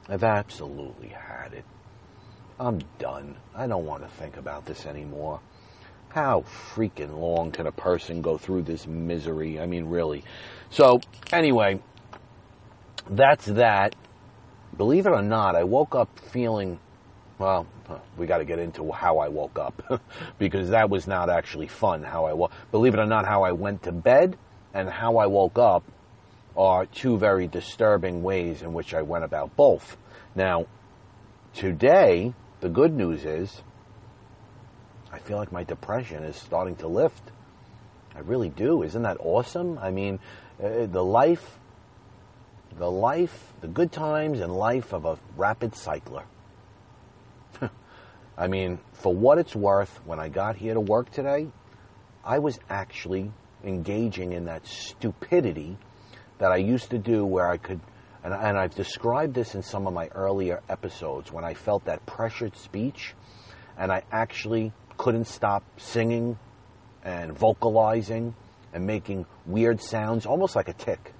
I've 0.08 0.24
absolutely 0.24 1.08
had 1.08 1.52
it. 1.52 1.64
I'm 2.58 2.80
done. 2.98 3.36
I 3.54 3.66
don't 3.66 3.84
want 3.84 4.02
to 4.02 4.08
think 4.08 4.36
about 4.36 4.64
this 4.64 4.86
anymore. 4.86 5.40
How 6.08 6.44
freaking 6.74 7.18
long 7.18 7.52
can 7.52 7.66
a 7.66 7.72
person 7.72 8.22
go 8.22 8.38
through 8.38 8.62
this 8.62 8.86
misery? 8.86 9.60
I 9.60 9.66
mean, 9.66 9.86
really. 9.86 10.24
So, 10.70 11.00
anyway, 11.32 11.82
that's 13.10 13.46
that. 13.46 13.94
Believe 14.76 15.06
it 15.06 15.10
or 15.10 15.22
not, 15.22 15.54
I 15.56 15.64
woke 15.64 15.94
up 15.94 16.18
feeling, 16.18 16.80
well, 17.38 17.66
we 18.16 18.26
got 18.26 18.38
to 18.38 18.44
get 18.44 18.58
into 18.58 18.90
how 18.92 19.18
I 19.18 19.28
woke 19.28 19.58
up 19.58 20.02
because 20.38 20.70
that 20.70 20.90
was 20.90 21.06
not 21.06 21.30
actually 21.30 21.68
fun. 21.68 22.02
How 22.02 22.24
I 22.26 22.32
woke, 22.32 22.52
believe 22.70 22.94
it 22.94 23.00
or 23.00 23.06
not, 23.06 23.26
how 23.26 23.42
I 23.42 23.52
went 23.52 23.82
to 23.84 23.92
bed 23.92 24.36
and 24.74 24.88
how 24.88 25.16
I 25.18 25.26
woke 25.26 25.58
up 25.58 25.84
are 26.56 26.86
two 26.86 27.18
very 27.18 27.46
disturbing 27.46 28.22
ways 28.22 28.62
in 28.62 28.72
which 28.72 28.94
I 28.94 29.02
went 29.02 29.24
about 29.24 29.56
both. 29.56 29.96
Now, 30.34 30.66
today, 31.54 32.32
the 32.60 32.68
good 32.68 32.94
news 32.94 33.24
is, 33.24 33.62
I 35.12 35.18
feel 35.18 35.36
like 35.36 35.52
my 35.52 35.64
depression 35.64 36.24
is 36.24 36.36
starting 36.36 36.76
to 36.76 36.88
lift. 36.88 37.22
I 38.14 38.20
really 38.20 38.48
do. 38.48 38.82
Isn't 38.82 39.02
that 39.02 39.18
awesome? 39.20 39.78
I 39.78 39.90
mean, 39.90 40.18
uh, 40.62 40.86
the 40.86 41.04
life, 41.04 41.58
the 42.78 42.90
life, 42.90 43.52
the 43.60 43.68
good 43.68 43.92
times 43.92 44.40
and 44.40 44.54
life 44.54 44.92
of 44.92 45.04
a 45.04 45.18
rapid 45.36 45.74
cycler. 45.74 46.24
I 48.38 48.48
mean, 48.48 48.78
for 48.92 49.14
what 49.14 49.38
it's 49.38 49.56
worth, 49.56 50.00
when 50.04 50.20
I 50.20 50.28
got 50.28 50.56
here 50.56 50.74
to 50.74 50.80
work 50.80 51.10
today, 51.10 51.48
I 52.24 52.38
was 52.38 52.58
actually 52.68 53.32
engaging 53.64 54.32
in 54.32 54.46
that 54.46 54.66
stupidity 54.66 55.78
that 56.38 56.52
I 56.52 56.56
used 56.56 56.90
to 56.90 56.98
do 56.98 57.24
where 57.24 57.48
I 57.48 57.56
could 57.56 57.80
and, 58.26 58.34
and 58.34 58.58
I've 58.58 58.74
described 58.74 59.34
this 59.34 59.54
in 59.54 59.62
some 59.62 59.86
of 59.86 59.92
my 59.92 60.08
earlier 60.08 60.60
episodes 60.68 61.30
when 61.30 61.44
I 61.44 61.54
felt 61.54 61.84
that 61.84 62.04
pressured 62.06 62.56
speech 62.56 63.14
and 63.78 63.92
I 63.92 64.02
actually 64.10 64.72
couldn't 64.96 65.26
stop 65.28 65.62
singing 65.76 66.36
and 67.04 67.32
vocalizing 67.32 68.34
and 68.72 68.84
making 68.84 69.26
weird 69.46 69.80
sounds, 69.80 70.26
almost 70.26 70.56
like 70.56 70.68
a 70.68 70.72
tick. 70.72 71.12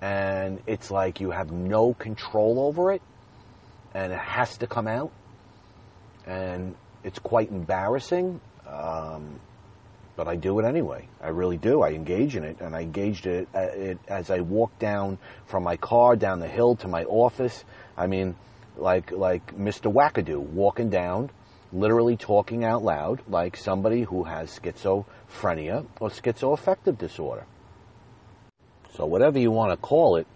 And 0.00 0.62
it's 0.66 0.90
like 0.90 1.20
you 1.20 1.30
have 1.30 1.52
no 1.52 1.92
control 1.92 2.58
over 2.58 2.92
it 2.92 3.02
and 3.94 4.12
it 4.12 4.18
has 4.18 4.56
to 4.58 4.66
come 4.66 4.86
out. 4.86 5.12
And 6.26 6.74
it's 7.04 7.18
quite 7.18 7.50
embarrassing. 7.50 8.40
Um, 8.66 9.40
but 10.16 10.28
I 10.28 10.36
do 10.36 10.58
it 10.58 10.64
anyway. 10.64 11.08
I 11.22 11.28
really 11.28 11.56
do. 11.56 11.82
I 11.82 11.90
engage 11.90 12.36
in 12.36 12.44
it, 12.44 12.60
and 12.60 12.76
I 12.76 12.82
engaged 12.82 13.26
it, 13.26 13.48
uh, 13.54 13.60
it 13.60 13.98
as 14.08 14.30
I 14.30 14.40
walked 14.40 14.78
down 14.78 15.18
from 15.46 15.62
my 15.62 15.76
car 15.76 16.16
down 16.16 16.38
the 16.38 16.48
hill 16.48 16.76
to 16.76 16.88
my 16.88 17.04
office. 17.04 17.64
I 17.96 18.06
mean, 18.06 18.36
like 18.76 19.10
like 19.10 19.56
Mr. 19.56 19.92
Wackadoo 19.92 20.38
walking 20.38 20.90
down, 20.90 21.30
literally 21.72 22.16
talking 22.16 22.64
out 22.64 22.84
loud, 22.84 23.22
like 23.26 23.56
somebody 23.56 24.02
who 24.02 24.24
has 24.24 24.58
schizophrenia 24.58 25.86
or 25.98 26.10
schizoaffective 26.10 26.98
disorder. 26.98 27.46
So 28.94 29.06
whatever 29.06 29.38
you 29.38 29.50
want 29.50 29.72
to 29.72 29.78
call 29.78 30.16
it, 30.16 30.26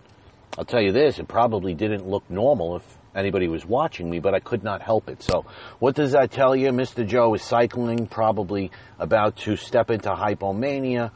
I'll 0.56 0.64
tell 0.64 0.82
you 0.82 0.92
this: 0.92 1.18
it 1.18 1.28
probably 1.28 1.74
didn't 1.74 2.08
look 2.08 2.28
normal 2.30 2.76
if 2.76 2.98
anybody 3.16 3.48
was 3.48 3.64
watching 3.64 4.08
me, 4.08 4.20
but 4.20 4.34
I 4.34 4.40
could 4.40 4.62
not 4.62 4.82
help 4.82 5.08
it. 5.08 5.22
So, 5.22 5.46
what 5.78 5.94
does 5.94 6.12
that 6.12 6.30
tell 6.30 6.54
you? 6.54 6.70
Mr. 6.70 7.06
Joe 7.06 7.34
is 7.34 7.42
cycling, 7.42 8.06
probably 8.06 8.70
about 8.98 9.36
to 9.38 9.56
step 9.56 9.90
into 9.90 10.10
hypomania, 10.10 11.10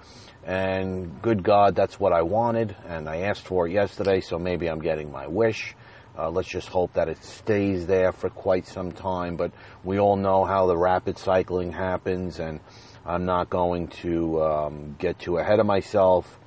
and 0.44 1.20
good 1.22 1.42
God, 1.42 1.76
that's 1.76 2.00
what 2.00 2.12
I 2.12 2.22
wanted, 2.22 2.74
and 2.88 3.08
I 3.08 3.18
asked 3.22 3.46
for 3.46 3.68
it 3.68 3.72
yesterday, 3.72 4.20
so 4.20 4.38
maybe 4.38 4.68
I'm 4.68 4.80
getting 4.80 5.12
my 5.12 5.26
wish. 5.26 5.76
Uh, 6.18 6.28
let's 6.28 6.48
just 6.48 6.68
hope 6.68 6.92
that 6.94 7.08
it 7.08 7.22
stays 7.22 7.86
there 7.86 8.12
for 8.12 8.30
quite 8.30 8.66
some 8.66 8.92
time, 8.92 9.36
but 9.36 9.52
we 9.84 9.98
all 9.98 10.16
know 10.16 10.44
how 10.44 10.66
the 10.66 10.76
rapid 10.76 11.18
cycling 11.18 11.72
happens, 11.72 12.40
and 12.40 12.60
I'm 13.06 13.24
not 13.24 13.48
going 13.48 13.88
to 14.02 14.42
um, 14.42 14.96
get 14.98 15.18
too 15.18 15.38
ahead 15.38 15.60
of 15.60 15.66
myself 15.66 16.38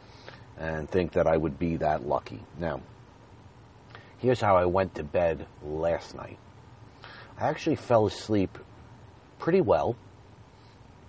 and 0.58 0.90
think 0.90 1.14
that 1.14 1.28
I 1.28 1.38
would 1.38 1.58
be 1.58 1.78
that 1.78 2.06
lucky. 2.06 2.42
Now, 2.60 2.82
Here's 4.24 4.40
how 4.40 4.56
I 4.56 4.64
went 4.64 4.96
to 4.96 5.04
bed 5.04 5.46
last 5.62 6.16
night. 6.16 6.38
I 7.38 7.50
actually 7.50 7.76
fell 7.76 8.06
asleep 8.06 8.58
pretty 9.38 9.60
well. 9.60 9.98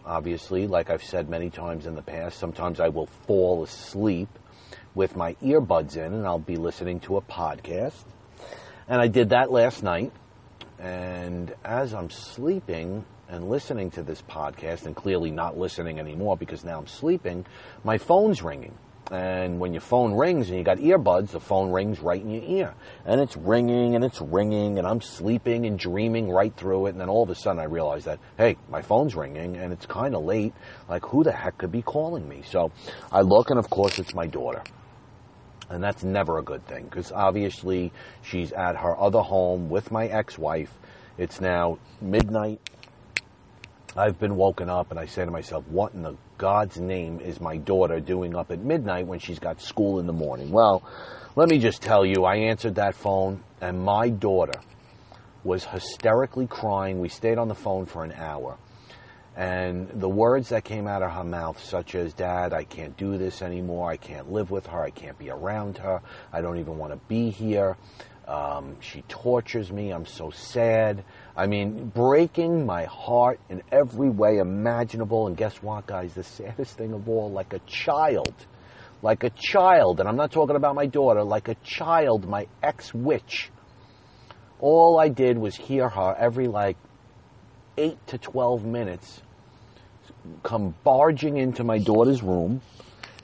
Obviously, 0.05 0.67
like 0.67 0.91
I've 0.91 1.05
said 1.05 1.29
many 1.29 1.49
times 1.49 1.87
in 1.87 1.95
the 1.95 2.03
past, 2.03 2.41
sometimes 2.41 2.81
I 2.81 2.89
will 2.89 3.07
fall 3.07 3.63
asleep 3.63 4.29
with 4.97 5.15
my 5.15 5.35
earbuds 5.35 5.97
in 5.97 6.13
and 6.13 6.27
I'll 6.27 6.41
be 6.41 6.57
listening 6.57 6.99
to 7.01 7.17
a 7.17 7.23
podcast. 7.23 8.03
And 8.89 9.01
I 9.01 9.07
did 9.07 9.29
that 9.29 9.53
last 9.53 9.85
night. 9.85 10.11
And 10.81 11.55
as 11.65 11.95
I'm 11.95 12.11
sleeping 12.11 13.05
and 13.29 13.49
listening 13.49 13.93
to 13.93 14.03
this 14.03 14.23
podcast, 14.23 14.87
and 14.87 14.97
clearly 14.97 15.31
not 15.31 15.57
listening 15.57 16.01
anymore 16.01 16.37
because 16.37 16.65
now 16.65 16.81
I'm 16.81 16.89
sleeping, 16.89 17.47
my 17.85 17.97
phone's 17.97 18.43
ringing. 18.43 18.77
And 19.11 19.61
when 19.61 19.75
your 19.75 19.83
phone 19.83 20.15
rings 20.15 20.49
and 20.49 20.57
you 20.57 20.65
got 20.65 20.79
earbuds, 20.79 21.31
the 21.31 21.41
phone 21.41 21.71
rings 21.71 22.01
right 22.01 22.21
in 22.21 22.31
your 22.31 22.43
ear. 22.43 22.75
And 23.05 23.21
it's 23.21 23.37
ringing 23.37 23.95
and 23.95 24.05
it's 24.05 24.21
ringing 24.21 24.79
and 24.79 24.87
I'm 24.87 25.03
sleeping 25.03 25.67
and 25.67 25.79
dreaming 25.79 26.31
right 26.31 26.55
through 26.57 26.87
it. 26.87 26.91
And 26.91 27.01
then 27.01 27.11
all 27.11 27.23
of 27.23 27.29
a 27.29 27.35
sudden 27.35 27.61
I 27.61 27.65
realize 27.65 28.05
that, 28.05 28.19
hey, 28.39 28.57
my 28.71 28.81
phone's 28.81 29.15
ringing 29.15 29.57
and 29.57 29.73
it's 29.73 29.85
kind 29.85 30.15
of 30.15 30.25
late. 30.25 30.55
Like 30.89 31.05
who 31.05 31.23
the 31.23 31.33
heck 31.33 31.59
could 31.59 31.71
be 31.71 31.83
calling 31.83 32.27
me? 32.27 32.43
So 32.49 32.73
I 33.13 33.21
look 33.21 33.51
and 33.51 33.59
of 33.59 33.69
course 33.69 33.99
it's 33.99 34.15
my 34.15 34.27
daughter. 34.27 34.63
And 35.69 35.83
that's 35.85 36.03
never 36.03 36.39
a 36.39 36.43
good 36.43 36.67
thing 36.67 36.85
because 36.85 37.13
obviously 37.13 37.93
she's 38.23 38.53
at 38.53 38.77
her 38.77 38.99
other 38.99 39.21
home 39.21 39.69
with 39.69 39.91
my 39.91 40.07
ex-wife. 40.07 40.73
It's 41.19 41.41
now 41.41 41.79
midnight 42.01 42.61
I've 43.97 44.19
been 44.19 44.37
woken 44.37 44.69
up 44.69 44.91
and 44.91 44.99
I 44.99 45.07
say 45.07 45.25
to 45.25 45.31
myself, 45.31 45.67
what 45.69 45.95
in 45.95 46.03
the 46.03 46.17
God's 46.37 46.79
name 46.79 47.21
is 47.21 47.41
my 47.41 47.57
daughter 47.57 48.01
doing 48.01 48.35
up 48.35 48.51
at 48.51 48.59
midnight 48.59 49.07
when 49.07 49.21
she's 49.21 49.39
got 49.39 49.61
school 49.61 50.01
in 50.01 50.07
the 50.07 50.13
morning? 50.13 50.51
Well, 50.51 50.83
let 51.37 51.49
me 51.49 51.59
just 51.59 51.81
tell 51.81 52.05
you, 52.05 52.25
I 52.25 52.37
answered 52.37 52.77
that 52.77 52.95
phone 52.95 53.43
and 53.61 53.81
my 53.81 54.09
daughter 54.09 54.61
was 55.45 55.65
hysterically 55.65 56.47
crying. 56.47 57.01
We 57.01 57.09
stayed 57.09 57.39
on 57.39 57.49
the 57.49 57.55
phone 57.55 57.87
for 57.87 58.03
an 58.03 58.13
hour. 58.13 58.59
And 59.37 59.89
the 59.89 60.09
words 60.09 60.51
that 60.51 60.65
came 60.65 60.87
out 60.87 61.03
of 61.03 61.11
her 61.11 61.25
mouth, 61.25 61.63
such 61.63 61.95
as, 61.97 62.15
Dad, 62.15 62.53
I 62.53 62.65
can't 62.65 62.97
do 62.97 63.19
this 63.19 63.43
anymore. 63.43 63.91
I 63.91 63.97
can't 63.97 64.31
live 64.31 64.51
with 64.51 64.67
her. 64.69 64.81
I 64.81 64.91
can't 64.91 65.19
be 65.19 65.31
around 65.31 65.79
her. 65.79 66.01
I 66.33 66.41
don't 66.41 66.59
even 66.59 66.79
want 66.79 66.93
to 66.93 67.01
be 67.09 67.31
here. 67.31 67.77
Um, 68.29 68.77
she 68.81 69.03
tortures 69.03 69.73
me. 69.73 69.91
I'm 69.91 70.07
so 70.07 70.31
sad. 70.31 71.05
I 71.37 71.47
mean, 71.47 71.89
breaking 71.89 72.65
my 72.65 72.85
heart 72.85 73.41
in 73.49 73.63
every 73.73 74.09
way 74.09 74.39
imaginable. 74.39 75.27
And 75.27 75.37
guess 75.37 75.57
what, 75.63 75.87
guys? 75.87 76.15
The 76.15 76.23
saddest 76.23 76.79
thing 76.79 76.93
of 76.93 77.09
all, 77.09 77.31
like 77.31 77.53
a 77.53 77.59
child, 77.61 78.35
like 79.03 79.25
a 79.25 79.31
child, 79.31 79.99
and 79.99 80.09
I'm 80.09 80.17
not 80.17 80.31
talking 80.31 80.55
about 80.57 80.77
my 80.77 80.87
daughter, 80.87 81.25
like 81.25 81.49
a 81.49 81.57
child, 81.57 82.29
my 82.29 82.47
ex 82.63 82.95
witch. 82.95 83.51
All 84.61 84.99
I 84.99 85.09
did 85.09 85.37
was 85.37 85.57
hear 85.57 85.89
her 85.89 86.15
every 86.17 86.47
like 86.47 86.77
8 87.77 88.07
to 88.09 88.19
12 88.19 88.65
minutes 88.65 89.21
come 90.43 90.75
barging 90.85 91.37
into 91.37 91.65
my 91.65 91.79
daughter's 91.79 92.23
room 92.23 92.63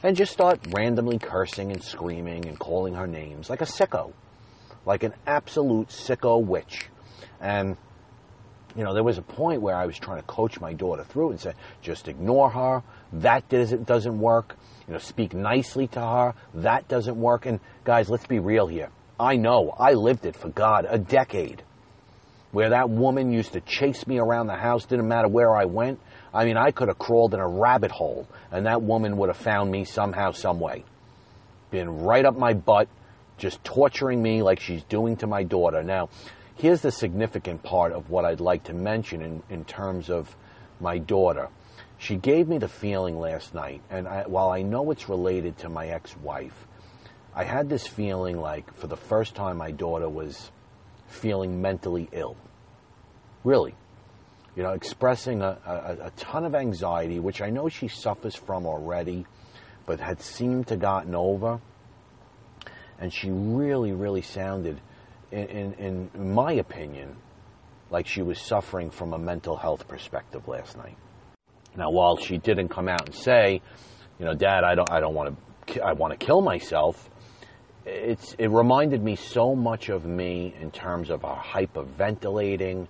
and 0.03 0.17
just 0.17 0.33
start 0.33 0.61
randomly 0.75 1.19
cursing 1.19 1.71
and 1.71 1.83
screaming 1.83 2.47
and 2.47 2.59
calling 2.59 2.95
her 2.95 3.07
names 3.07 3.49
like 3.49 3.61
a 3.61 3.67
sicko, 3.67 4.13
like 4.85 5.03
an 5.05 5.15
absolute 5.27 5.89
sicko 5.89 6.45
witch. 6.45 6.89
And, 7.41 7.77
you 8.77 8.85
know, 8.85 8.95
there 8.95 9.03
was 9.03 9.19
a 9.19 9.23
point 9.23 9.63
where 9.63 9.75
I 9.75 9.87
was 9.87 9.99
trying 9.99 10.21
to 10.21 10.27
coach 10.27 10.61
my 10.61 10.73
daughter 10.73 11.05
through 11.05 11.31
and 11.31 11.41
say, 11.41 11.55
just 11.83 12.09
ignore 12.09 12.51
her. 12.51 12.83
That 13.13 13.49
doesn't, 13.49 13.87
doesn't 13.87 14.19
work. 14.19 14.57
You 14.87 14.95
know, 14.95 14.99
speak 14.99 15.35
nicely 15.35 15.87
to 15.89 16.01
her. 16.01 16.35
That 16.55 16.89
doesn't 16.89 17.17
work. 17.17 17.47
And 17.47 17.61
guys, 17.85 18.09
let's 18.09 18.27
be 18.27 18.39
real 18.39 18.67
here. 18.67 18.91
I 19.19 19.37
know. 19.37 19.75
I 19.79 19.93
lived 19.93 20.25
it 20.25 20.37
for 20.37 20.49
God 20.49 20.87
a 20.89 20.99
decade 20.99 21.63
where 22.53 22.71
that 22.71 22.91
woman 22.91 23.31
used 23.33 23.53
to 23.53 23.61
chase 23.61 24.07
me 24.07 24.19
around 24.19 24.49
the 24.49 24.57
house, 24.57 24.85
didn't 24.85 25.07
matter 25.07 25.29
where 25.29 25.55
I 25.55 25.67
went. 25.67 26.01
I 26.35 26.45
mean, 26.45 26.57
I 26.57 26.71
could 26.71 26.89
have 26.89 26.99
crawled 26.99 27.35
in 27.35 27.41
a 27.41 27.49
rabbit 27.49 27.91
hole 27.91 28.27
and 28.51 28.67
that 28.67 28.83
woman 28.83 29.17
would 29.19 29.29
have 29.29 29.37
found 29.37 29.71
me 29.71 29.85
somehow, 29.85 30.33
some 30.33 30.59
way. 30.59 30.85
Been 31.71 32.01
right 32.01 32.25
up 32.25 32.37
my 32.37 32.55
butt, 32.55 32.89
just 33.39 33.63
torturing 33.63 34.21
me 34.23 34.43
like 34.43 34.61
she's 34.61 34.83
doing 34.85 35.17
to 35.19 35.27
my 35.27 35.45
daughter. 35.45 35.83
Now, 35.83 36.09
here's 36.61 36.83
the 36.83 36.93
significant 36.93 37.63
part 37.63 37.93
of 37.93 38.11
what 38.11 38.25
I'd 38.25 38.41
like 38.41 38.65
to 38.65 38.75
mention 38.75 39.23
in, 39.23 39.43
in 39.51 39.65
terms 39.65 40.11
of 40.11 40.35
my 40.81 40.99
daughter. 40.99 41.49
She 41.99 42.17
gave 42.17 42.49
me 42.49 42.59
the 42.59 42.69
feeling 42.69 43.19
last 43.19 43.55
night, 43.55 43.83
and 43.91 44.07
I, 44.07 44.23
while 44.27 44.51
I 44.51 44.63
know 44.63 44.91
it's 44.91 45.09
related 45.09 45.59
to 45.59 45.69
my 45.69 45.89
ex 45.89 46.17
wife, 46.19 46.67
I 47.35 47.45
had 47.45 47.69
this 47.69 47.87
feeling 47.87 48.39
like 48.39 48.73
for 48.75 48.87
the 48.87 48.97
first 48.97 49.35
time 49.35 49.59
my 49.59 49.71
daughter 49.71 50.09
was 50.09 50.51
feeling 51.09 51.61
mentally 51.61 52.09
ill. 52.13 52.37
Really 53.45 53.75
you 54.57 54.63
know, 54.63 54.73
expressing 54.73 55.43
a, 55.43 55.59
a, 55.65 56.07
a, 56.07 56.11
ton 56.17 56.45
of 56.45 56.55
anxiety, 56.55 57.21
which 57.21 57.41
I 57.41 57.51
know 57.51 57.69
she 57.69 57.89
suffers 57.89 58.35
from 58.35 58.67
already, 58.67 59.27
but 59.87 60.01
had 60.01 60.21
seemed 60.21 60.67
to 60.69 60.77
gotten 60.77 61.15
over. 61.15 61.61
And 62.99 63.13
she 63.13 63.31
really, 63.31 63.93
really 63.93 64.23
sounded, 64.23 64.81
in, 65.33 66.11
in, 66.15 66.35
my 66.35 66.53
opinion, 66.53 67.17
like 67.91 68.07
she 68.07 68.23
was 68.23 68.41
suffering 68.41 68.91
from 68.91 69.13
a 69.13 69.19
mental 69.19 69.57
health 69.57 69.87
perspective 69.89 70.47
last 70.49 70.77
night. 70.77 70.97
Now, 71.77 71.91
while 71.91 72.17
she 72.17 72.39
didn't 72.39 72.69
come 72.69 72.89
out 72.89 73.07
and 73.07 73.15
say, 73.15 73.63
you 74.19 74.25
know, 74.25 74.35
Dad, 74.35 74.65
I 74.65 74.75
don't, 74.75 74.91
I 74.91 75.01
don't 75.01 75.15
want 75.15 75.37
to, 75.67 75.83
I 75.83 75.93
want 75.93 76.19
to 76.19 76.25
kill 76.25 76.41
myself. 76.41 77.09
It's, 77.87 78.35
it 78.39 78.51
reminded 78.51 79.03
me 79.03 79.17
so 79.17 79.55
much 79.55 79.89
of 79.89 80.05
me 80.05 80.55
in 80.61 80.71
terms 80.71 81.11
of 81.11 81.23
her 81.23 81.29
hyperventilating, 81.29 82.87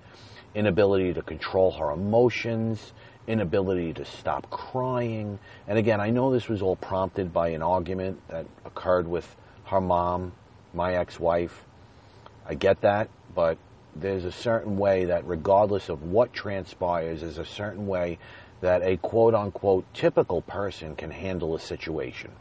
inability 0.54 1.14
to 1.14 1.22
control 1.22 1.70
her 1.72 1.92
emotions, 1.92 2.92
inability 3.26 3.92
to 3.94 4.04
stop 4.04 4.50
crying. 4.50 5.38
And 5.68 5.78
again, 5.78 6.00
I 6.00 6.10
know 6.10 6.32
this 6.32 6.48
was 6.48 6.62
all 6.62 6.76
prompted 6.76 7.32
by 7.32 7.48
an 7.48 7.62
argument 7.62 8.20
that 8.28 8.46
occurred 8.64 9.06
with 9.06 9.36
her 9.66 9.80
mom, 9.80 10.32
my 10.74 10.94
ex 10.94 11.20
wife. 11.20 11.64
I 12.50 12.54
get 12.54 12.80
that, 12.80 13.10
but 13.32 13.58
there's 13.94 14.24
a 14.24 14.32
certain 14.32 14.76
way 14.76 15.04
that, 15.04 15.24
regardless 15.24 15.88
of 15.88 16.02
what 16.02 16.32
transpires, 16.32 17.20
there's 17.20 17.38
a 17.38 17.44
certain 17.44 17.86
way 17.86 18.18
that 18.60 18.82
a 18.82 18.96
quote 18.96 19.36
unquote 19.36 19.84
typical 19.94 20.42
person 20.42 20.96
can 20.96 21.12
handle 21.12 21.54
a 21.54 21.60
situation. 21.60 22.32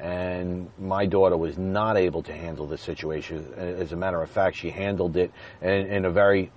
And 0.00 0.70
my 0.78 1.04
daughter 1.04 1.36
was 1.36 1.58
not 1.58 1.98
able 1.98 2.22
to 2.22 2.32
handle 2.32 2.66
the 2.66 2.78
situation. 2.78 3.52
As 3.54 3.92
a 3.92 3.96
matter 3.96 4.22
of 4.22 4.30
fact, 4.30 4.56
she 4.56 4.70
handled 4.70 5.18
it 5.18 5.30
in, 5.60 5.68
in 5.68 6.04
a 6.06 6.10
very 6.10 6.50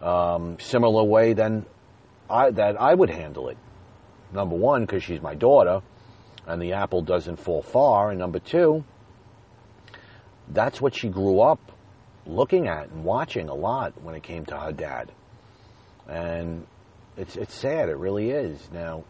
um, 0.00 0.60
similar 0.60 1.02
way 1.02 1.32
than 1.32 1.66
I, 2.30 2.52
that 2.52 2.80
I 2.80 2.94
would 2.94 3.10
handle 3.10 3.48
it. 3.48 3.58
Number 4.32 4.54
one, 4.54 4.82
because 4.82 5.02
she's 5.02 5.20
my 5.20 5.34
daughter, 5.34 5.82
and 6.46 6.62
the 6.62 6.74
apple 6.74 7.02
doesn't 7.02 7.40
fall 7.40 7.60
far. 7.60 8.10
And 8.10 8.20
number 8.20 8.38
two, 8.38 8.84
that's 10.48 10.80
what 10.80 10.94
she 10.94 11.08
grew 11.08 11.40
up 11.40 11.71
looking 12.26 12.68
at 12.68 12.88
and 12.88 13.04
watching 13.04 13.48
a 13.48 13.54
lot 13.54 14.00
when 14.02 14.14
it 14.14 14.22
came 14.22 14.44
to 14.46 14.56
her 14.56 14.72
dad. 14.72 15.10
And 16.08 16.66
it's 17.16 17.36
it's 17.36 17.54
sad. 17.54 17.88
It 17.88 17.96
really 17.96 18.30
is. 18.30 18.68
Now, 18.72 19.04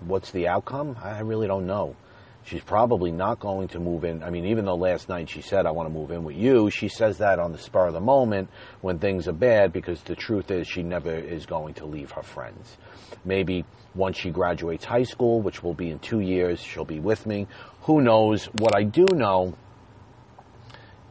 what's 0.00 0.30
the 0.30 0.48
outcome? 0.48 0.96
I 1.02 1.20
really 1.20 1.46
don't 1.46 1.66
know. 1.66 1.96
She's 2.44 2.62
probably 2.62 3.12
not 3.12 3.38
going 3.38 3.68
to 3.68 3.78
move 3.78 4.04
in. 4.04 4.24
I 4.24 4.30
mean, 4.30 4.46
even 4.46 4.64
though 4.64 4.74
last 4.74 5.08
night 5.08 5.30
she 5.30 5.42
said, 5.42 5.64
I 5.64 5.70
want 5.70 5.88
to 5.88 5.92
move 5.92 6.10
in 6.10 6.24
with 6.24 6.36
you, 6.36 6.70
she 6.70 6.88
says 6.88 7.18
that 7.18 7.38
on 7.38 7.52
the 7.52 7.58
spur 7.58 7.86
of 7.86 7.92
the 7.92 8.00
moment 8.00 8.50
when 8.80 8.98
things 8.98 9.28
are 9.28 9.32
bad 9.32 9.72
because 9.72 10.02
the 10.02 10.16
truth 10.16 10.50
is 10.50 10.66
she 10.66 10.82
never 10.82 11.14
is 11.14 11.46
going 11.46 11.74
to 11.74 11.86
leave 11.86 12.10
her 12.10 12.22
friends. 12.22 12.76
Maybe 13.24 13.64
once 13.94 14.16
she 14.16 14.30
graduates 14.30 14.84
high 14.84 15.04
school, 15.04 15.40
which 15.40 15.62
will 15.62 15.74
be 15.74 15.90
in 15.90 16.00
two 16.00 16.18
years, 16.18 16.60
she'll 16.60 16.84
be 16.84 16.98
with 16.98 17.26
me. 17.26 17.46
Who 17.82 18.00
knows? 18.00 18.46
What 18.58 18.74
I 18.74 18.82
do 18.82 19.06
know 19.12 19.54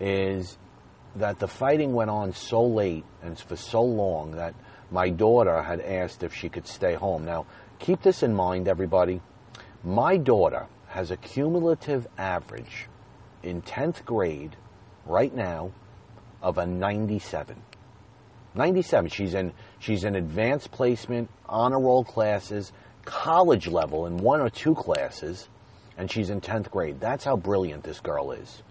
is 0.02 0.58
that 1.16 1.40
the 1.40 1.48
fighting 1.48 1.94
went 1.94 2.10
on 2.10 2.34
so 2.34 2.66
late 2.66 3.06
and 3.22 3.38
for 3.38 3.56
so 3.56 3.84
long 3.84 4.32
that 4.32 4.54
my 4.90 5.10
daughter 5.10 5.62
had 5.62 5.82
asked 5.82 6.24
if 6.24 6.34
she 6.34 6.50
could 6.50 6.68
stay 6.68 6.94
home. 6.94 7.26
Now, 7.26 7.46
keep 7.80 8.02
this 8.02 8.24
in 8.24 8.34
mind, 8.34 8.68
everybody. 8.68 9.22
My 9.84 10.18
daughter 10.18 10.68
has 10.88 11.12
a 11.12 11.18
cumulative 11.18 12.08
average 12.18 12.88
in 13.44 13.62
10th 13.62 14.06
grade 14.06 14.56
right 15.06 15.34
now 15.34 15.72
of 16.42 16.58
a 16.58 16.66
97. 16.66 17.62
97. 18.54 19.10
She's 19.10 19.34
in 19.34 19.54
she's 19.80 20.04
in 20.04 20.16
advanced 20.16 20.72
placement, 20.72 21.30
honor 21.48 21.80
roll 21.80 22.04
classes, 22.04 22.74
college 23.06 23.68
level 23.68 24.06
in 24.06 24.18
one 24.18 24.42
or 24.42 24.50
two 24.50 24.76
classes, 24.76 25.48
and 25.98 26.12
she's 26.12 26.30
in 26.30 26.42
10th 26.42 26.70
grade. 26.70 27.00
That's 27.00 27.24
how 27.24 27.38
brilliant 27.38 27.84
this 27.84 28.00
girl 28.00 28.32
is. 28.32 28.62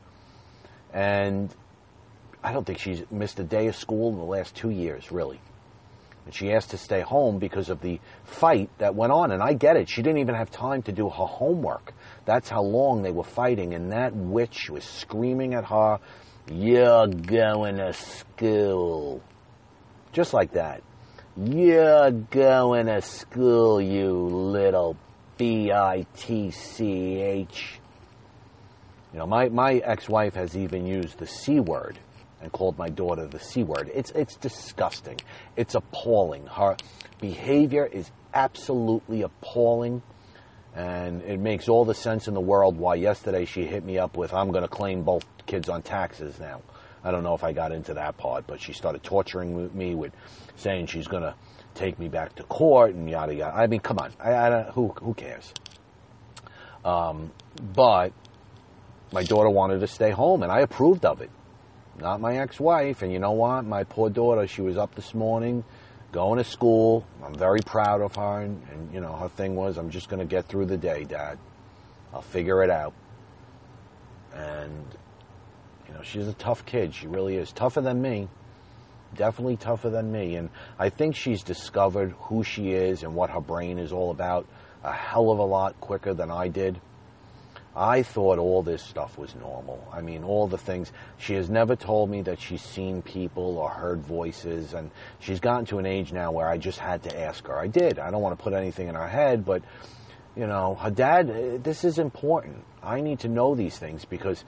And 0.93 1.55
I 2.43 2.53
don't 2.53 2.67
think 2.67 2.79
she's 2.79 3.03
missed 3.11 3.39
a 3.39 3.45
day 3.45 3.67
of 3.69 3.77
school 3.77 4.11
in 4.11 4.19
the 4.19 4.25
last 4.25 4.55
2 4.57 4.71
years, 4.71 5.13
really. 5.13 5.41
And 6.25 6.35
she 6.35 6.53
asked 6.53 6.71
to 6.71 6.79
stay 6.79 7.01
home 7.01 7.39
because 7.39 7.71
of 7.71 7.81
the 7.81 8.01
fight 8.25 8.71
that 8.79 8.95
went 8.95 9.13
on. 9.13 9.33
And 9.33 9.43
I 9.43 9.53
get 9.55 9.77
it. 9.77 9.89
She 9.89 10.03
didn't 10.03 10.19
even 10.19 10.35
have 10.35 10.51
time 10.51 10.83
to 10.83 10.93
do 10.93 11.09
her 11.09 11.25
homework. 11.25 11.93
That's 12.25 12.49
how 12.49 12.63
long 12.63 13.03
they 13.03 13.11
were 13.11 13.25
fighting. 13.25 13.75
And 13.75 13.93
that 13.93 14.15
witch 14.15 14.71
was 14.71 14.85
screaming 14.85 15.55
at 15.55 15.65
her, 15.67 15.99
You're 16.51 17.09
going 17.09 17.77
to 17.77 17.93
school. 17.93 19.23
Just 20.13 20.33
like 20.33 20.53
that. 20.53 20.83
You're 21.37 22.11
going 22.11 22.87
to 22.87 23.01
school, 23.03 23.81
you 23.81 24.13
little 24.13 24.97
B 25.37 25.71
I 25.73 26.07
T 26.17 26.51
C 26.51 27.21
H. 27.21 27.81
You 29.13 29.21
know, 29.21 29.27
my, 29.27 29.49
my 29.49 29.75
ex 29.75 30.09
wife 30.09 30.35
has 30.35 30.57
even 30.57 30.87
used 30.87 31.19
the 31.19 31.27
C 31.27 31.61
word 31.61 31.99
and 32.41 32.51
called 32.53 32.79
my 32.79 32.89
daughter 32.89 33.27
the 33.27 33.39
C 33.39 33.63
word. 33.63 33.91
It's, 33.95 34.11
it's 34.13 34.37
disgusting. 34.37 35.19
It's 35.57 35.75
appalling. 35.75 36.47
Her 36.47 36.77
behavior 37.21 37.87
is 37.87 38.11
absolutely 38.33 39.23
appalling. 39.23 40.03
And 40.75 41.23
it 41.23 41.41
makes 41.41 41.69
all 41.69 41.85
the 41.85 41.95
sense 41.95 42.29
in 42.29 42.35
the 42.35 42.41
world 42.41 42.77
why 42.77 42.95
yesterday 42.95 43.45
she 43.45 43.65
hit 43.65 43.85
me 43.85 43.99
up 43.99 44.17
with, 44.17 44.33
I'm 44.33 44.53
going 44.53 44.63
to 44.63 44.69
claim 44.69 45.03
both 45.03 45.25
kids 45.47 45.69
on 45.69 45.83
taxes 45.83 46.39
now. 46.39 46.63
I 47.03 47.11
don't 47.11 47.25
know 47.25 47.35
if 47.35 47.43
I 47.43 47.53
got 47.53 47.73
into 47.73 47.95
that 47.95 48.19
part, 48.19 48.47
but 48.47 48.61
she 48.61 48.73
started 48.73 49.03
torturing 49.03 49.77
me 49.77 49.95
with 49.95 50.13
saying 50.57 50.87
she's 50.87 51.09
going 51.09 51.23
to 51.23 51.35
take 51.75 51.99
me 51.99 52.09
back 52.09 52.35
to 52.37 52.43
court 52.45 52.95
and 52.95 53.09
yada 53.09 53.35
yada. 53.35 53.57
I 53.57 53.67
mean, 53.67 53.81
come 53.81 53.99
on. 53.99 54.13
I, 54.21 54.33
I 54.33 54.63
who, 54.71 54.89
who 54.89 55.15
cares? 55.15 55.53
Um, 56.85 57.33
but 57.75 58.13
my 59.13 59.25
daughter 59.25 59.51
wanted 59.51 59.81
to 59.81 59.87
stay 59.87 60.11
home, 60.11 60.43
and 60.43 60.53
I 60.53 60.61
approved 60.61 61.05
of 61.05 61.21
it 61.21 61.31
not 62.01 62.21
my 62.21 62.39
ex-wife. 62.39 63.03
And 63.03 63.13
you 63.13 63.19
know 63.19 63.33
what? 63.33 63.65
My 63.65 63.85
poor 63.85 64.11
daughter, 64.11 64.47
she 64.47 64.63
was 64.63 64.77
up 64.77 64.95
this 64.95 65.15
morning 65.15 65.65
going 66.13 66.39
to 66.39 66.45
school. 66.45 67.07
I'm 67.25 67.35
very 67.35 67.61
proud 67.61 68.01
of 68.01 68.15
her. 68.17 68.41
And, 68.41 68.63
and 68.73 68.93
you 68.93 69.01
know, 69.01 69.15
her 69.15 69.29
thing 69.29 69.55
was, 69.55 69.79
I'm 69.79 69.91
just 69.91 70.09
going 70.09 70.21
to 70.21 70.27
get 70.27 70.47
through 70.47 70.67
the 70.67 70.77
day, 70.77 71.05
Dad. 71.05 71.39
I'll 72.13 72.23
figure 72.23 72.63
it 72.63 72.71
out. 72.71 72.93
And, 74.35 74.85
you 75.87 75.95
know, 75.95 76.03
she's 76.03 76.27
a 76.27 76.33
tough 76.35 76.67
kid. 76.67 76.95
She 76.95 77.07
really 77.07 77.37
is. 77.37 77.53
Tougher 77.53 77.81
than 77.81 78.01
me. 78.03 78.29
Definitely 79.17 79.57
tougher 79.57 79.91
than 79.91 80.11
me. 80.11 80.37
And 80.37 80.51
I 80.79 80.89
think 80.89 81.17
she's 81.17 81.43
discovered 81.43 82.15
who 82.19 82.45
she 82.45 82.73
is 82.73 83.03
and 83.03 83.15
what 83.15 83.31
her 83.31 83.41
brain 83.41 83.79
is 83.79 83.93
all 83.93 84.11
about 84.11 84.47
a 84.83 84.93
hell 84.93 85.31
of 85.31 85.39
a 85.39 85.45
lot 85.45 85.81
quicker 85.81 86.15
than 86.15 86.31
I 86.31 86.49
did. 86.49 86.81
I 87.75 88.03
thought 88.03 88.39
all 88.39 88.63
this 88.63 88.83
stuff 88.83 89.17
was 89.17 89.35
normal. 89.37 89.87
I 89.93 90.01
mean, 90.01 90.25
all 90.25 90.49
the 90.49 90.59
things. 90.59 90.93
She 91.19 91.35
has 91.35 91.49
never 91.49 91.77
told 91.77 92.11
me 92.11 92.23
that 92.23 92.41
she's 92.41 92.63
seen 92.63 93.01
people 93.01 93.59
or 93.59 93.69
heard 93.71 94.01
voices, 94.01 94.75
and 94.75 94.91
she's 95.21 95.39
gotten 95.39 95.67
to 95.67 95.79
an 95.79 95.87
age 95.87 96.13
now 96.13 96.33
where 96.33 96.49
I 96.49 96.59
just 96.59 96.79
had 96.81 97.05
to 97.05 97.21
ask 97.21 97.47
her. 97.47 97.57
I 97.57 97.69
did. 97.69 98.01
I 98.01 98.11
don't 98.11 98.23
want 98.23 98.37
to 98.37 98.43
put 98.43 98.55
anything 98.55 98.89
in 98.89 98.97
her 98.97 99.07
head, 99.07 99.45
but, 99.45 99.63
you 100.35 100.49
know, 100.49 100.75
her 100.75 100.91
dad, 100.91 101.31
uh, 101.31 101.59
this 101.63 101.85
is 101.85 101.99
important. 102.01 102.65
I 102.83 103.01
need 103.01 103.21
to 103.21 103.29
know 103.29 103.55
these 103.55 103.79
things 103.79 104.05
because 104.05 104.45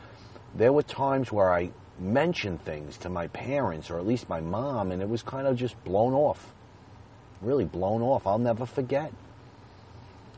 there 0.55 0.73
were 0.73 0.83
times 0.83 1.31
where 1.31 1.53
I 1.53 1.71
mentioned 2.01 2.65
things 2.65 2.99
to 2.99 3.09
my 3.09 3.29
parents, 3.29 3.89
or 3.89 3.99
at 3.99 4.07
least 4.07 4.29
my 4.29 4.41
mom, 4.41 4.91
and 4.91 5.01
it 5.01 5.09
was 5.09 5.23
kind 5.23 5.47
of 5.47 5.57
just 5.57 5.83
blown 5.85 6.13
off. 6.13 6.53
really 7.41 7.65
blown 7.65 8.03
off. 8.03 8.27
I'll 8.27 8.39
never 8.39 8.67
forget 8.67 9.13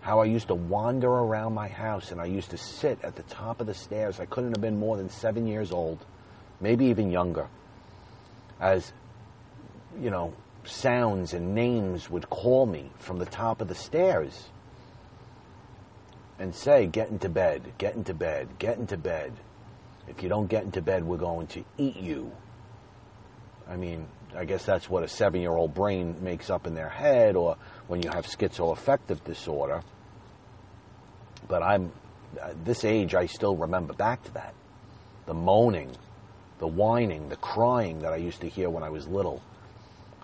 how 0.04 0.20
I 0.20 0.26
used 0.26 0.48
to 0.48 0.54
wander 0.54 1.08
around 1.08 1.54
my 1.54 1.66
house 1.66 2.12
and 2.12 2.20
I 2.20 2.26
used 2.26 2.50
to 2.50 2.58
sit 2.58 2.98
at 3.02 3.16
the 3.16 3.22
top 3.22 3.62
of 3.62 3.66
the 3.66 3.72
stairs. 3.72 4.20
I 4.20 4.26
couldn't 4.26 4.50
have 4.50 4.60
been 4.60 4.78
more 4.78 4.98
than 4.98 5.08
seven 5.08 5.46
years 5.46 5.72
old, 5.72 6.04
maybe 6.60 6.84
even 6.86 7.10
younger, 7.10 7.48
as, 8.60 8.92
you 9.98 10.10
know, 10.10 10.34
sounds 10.64 11.32
and 11.32 11.54
names 11.54 12.10
would 12.10 12.28
call 12.28 12.66
me 12.66 12.90
from 12.98 13.18
the 13.18 13.24
top 13.24 13.62
of 13.62 13.68
the 13.68 13.74
stairs 13.74 14.50
and 16.38 16.54
say, 16.54 16.84
Get 16.86 17.08
into 17.08 17.30
bed, 17.30 17.72
get 17.78 17.94
into 17.94 18.12
bed, 18.12 18.58
get 18.58 18.76
into 18.76 18.98
bed. 18.98 19.32
If 20.06 20.22
you 20.22 20.28
don't 20.28 20.48
get 20.48 20.64
into 20.64 20.82
bed, 20.82 21.04
we're 21.04 21.16
going 21.16 21.46
to 21.46 21.64
eat 21.78 21.96
you. 21.96 22.30
I 23.66 23.76
mean, 23.76 24.06
I 24.36 24.44
guess 24.44 24.66
that's 24.66 24.90
what 24.90 25.02
a 25.02 25.08
seven 25.08 25.40
year 25.40 25.52
old 25.52 25.72
brain 25.72 26.16
makes 26.20 26.50
up 26.50 26.66
in 26.66 26.74
their 26.74 26.90
head, 26.90 27.36
or 27.36 27.56
when 27.86 28.02
you 28.02 28.10
have 28.10 28.26
schizoaffective 28.26 29.24
disorder. 29.24 29.82
But 31.48 31.62
I'm, 31.62 31.92
at 32.40 32.64
this 32.64 32.84
age, 32.84 33.14
I 33.14 33.26
still 33.26 33.56
remember 33.56 33.92
back 33.92 34.22
to 34.24 34.34
that. 34.34 34.54
The 35.26 35.34
moaning, 35.34 35.90
the 36.58 36.66
whining, 36.66 37.28
the 37.28 37.36
crying 37.36 38.00
that 38.00 38.12
I 38.12 38.16
used 38.16 38.40
to 38.42 38.48
hear 38.48 38.70
when 38.70 38.82
I 38.82 38.90
was 38.90 39.06
little. 39.06 39.42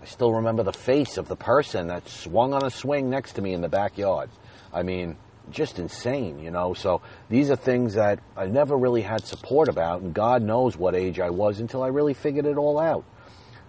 I 0.00 0.06
still 0.06 0.32
remember 0.32 0.62
the 0.62 0.72
face 0.72 1.18
of 1.18 1.28
the 1.28 1.36
person 1.36 1.88
that 1.88 2.08
swung 2.08 2.54
on 2.54 2.64
a 2.64 2.70
swing 2.70 3.10
next 3.10 3.34
to 3.34 3.42
me 3.42 3.52
in 3.52 3.60
the 3.60 3.68
backyard. 3.68 4.30
I 4.72 4.82
mean, 4.82 5.16
just 5.50 5.78
insane, 5.78 6.38
you 6.38 6.50
know. 6.50 6.74
So 6.74 7.02
these 7.28 7.50
are 7.50 7.56
things 7.56 7.94
that 7.94 8.20
I 8.36 8.46
never 8.46 8.76
really 8.76 9.02
had 9.02 9.26
support 9.26 9.68
about, 9.68 10.00
and 10.00 10.14
God 10.14 10.42
knows 10.42 10.76
what 10.76 10.94
age 10.94 11.20
I 11.20 11.30
was 11.30 11.60
until 11.60 11.82
I 11.82 11.88
really 11.88 12.14
figured 12.14 12.46
it 12.46 12.56
all 12.56 12.78
out. 12.78 13.04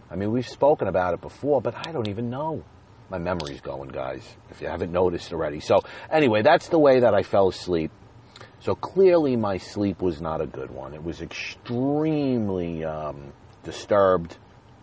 I 0.10 0.16
mean, 0.16 0.32
we've 0.32 0.48
spoken 0.48 0.88
about 0.88 1.14
it 1.14 1.22
before, 1.22 1.62
but 1.62 1.76
I 1.76 1.92
don't 1.92 2.08
even 2.08 2.30
know 2.30 2.64
my 3.12 3.18
memory's 3.18 3.60
going, 3.60 3.90
guys, 3.90 4.24
if 4.50 4.62
you 4.62 4.68
haven't 4.68 4.94
noticed 4.94 5.34
already. 5.34 5.60
So, 5.60 5.82
anyway, 6.10 6.44
that's 6.44 6.70
the 6.70 6.80
way 6.80 7.02
that 7.02 7.14
I 7.14 7.24
fell 7.24 7.50
asleep. 7.50 7.92
So, 8.62 8.74
clearly, 8.74 9.36
my 9.36 9.58
sleep 9.58 10.02
was 10.02 10.22
not 10.22 10.40
a 10.40 10.48
good 10.48 10.72
one. 10.72 10.94
It 10.94 11.04
was 11.04 11.22
extremely 11.22 12.86
um, 12.86 13.34
disturbed, 13.64 14.38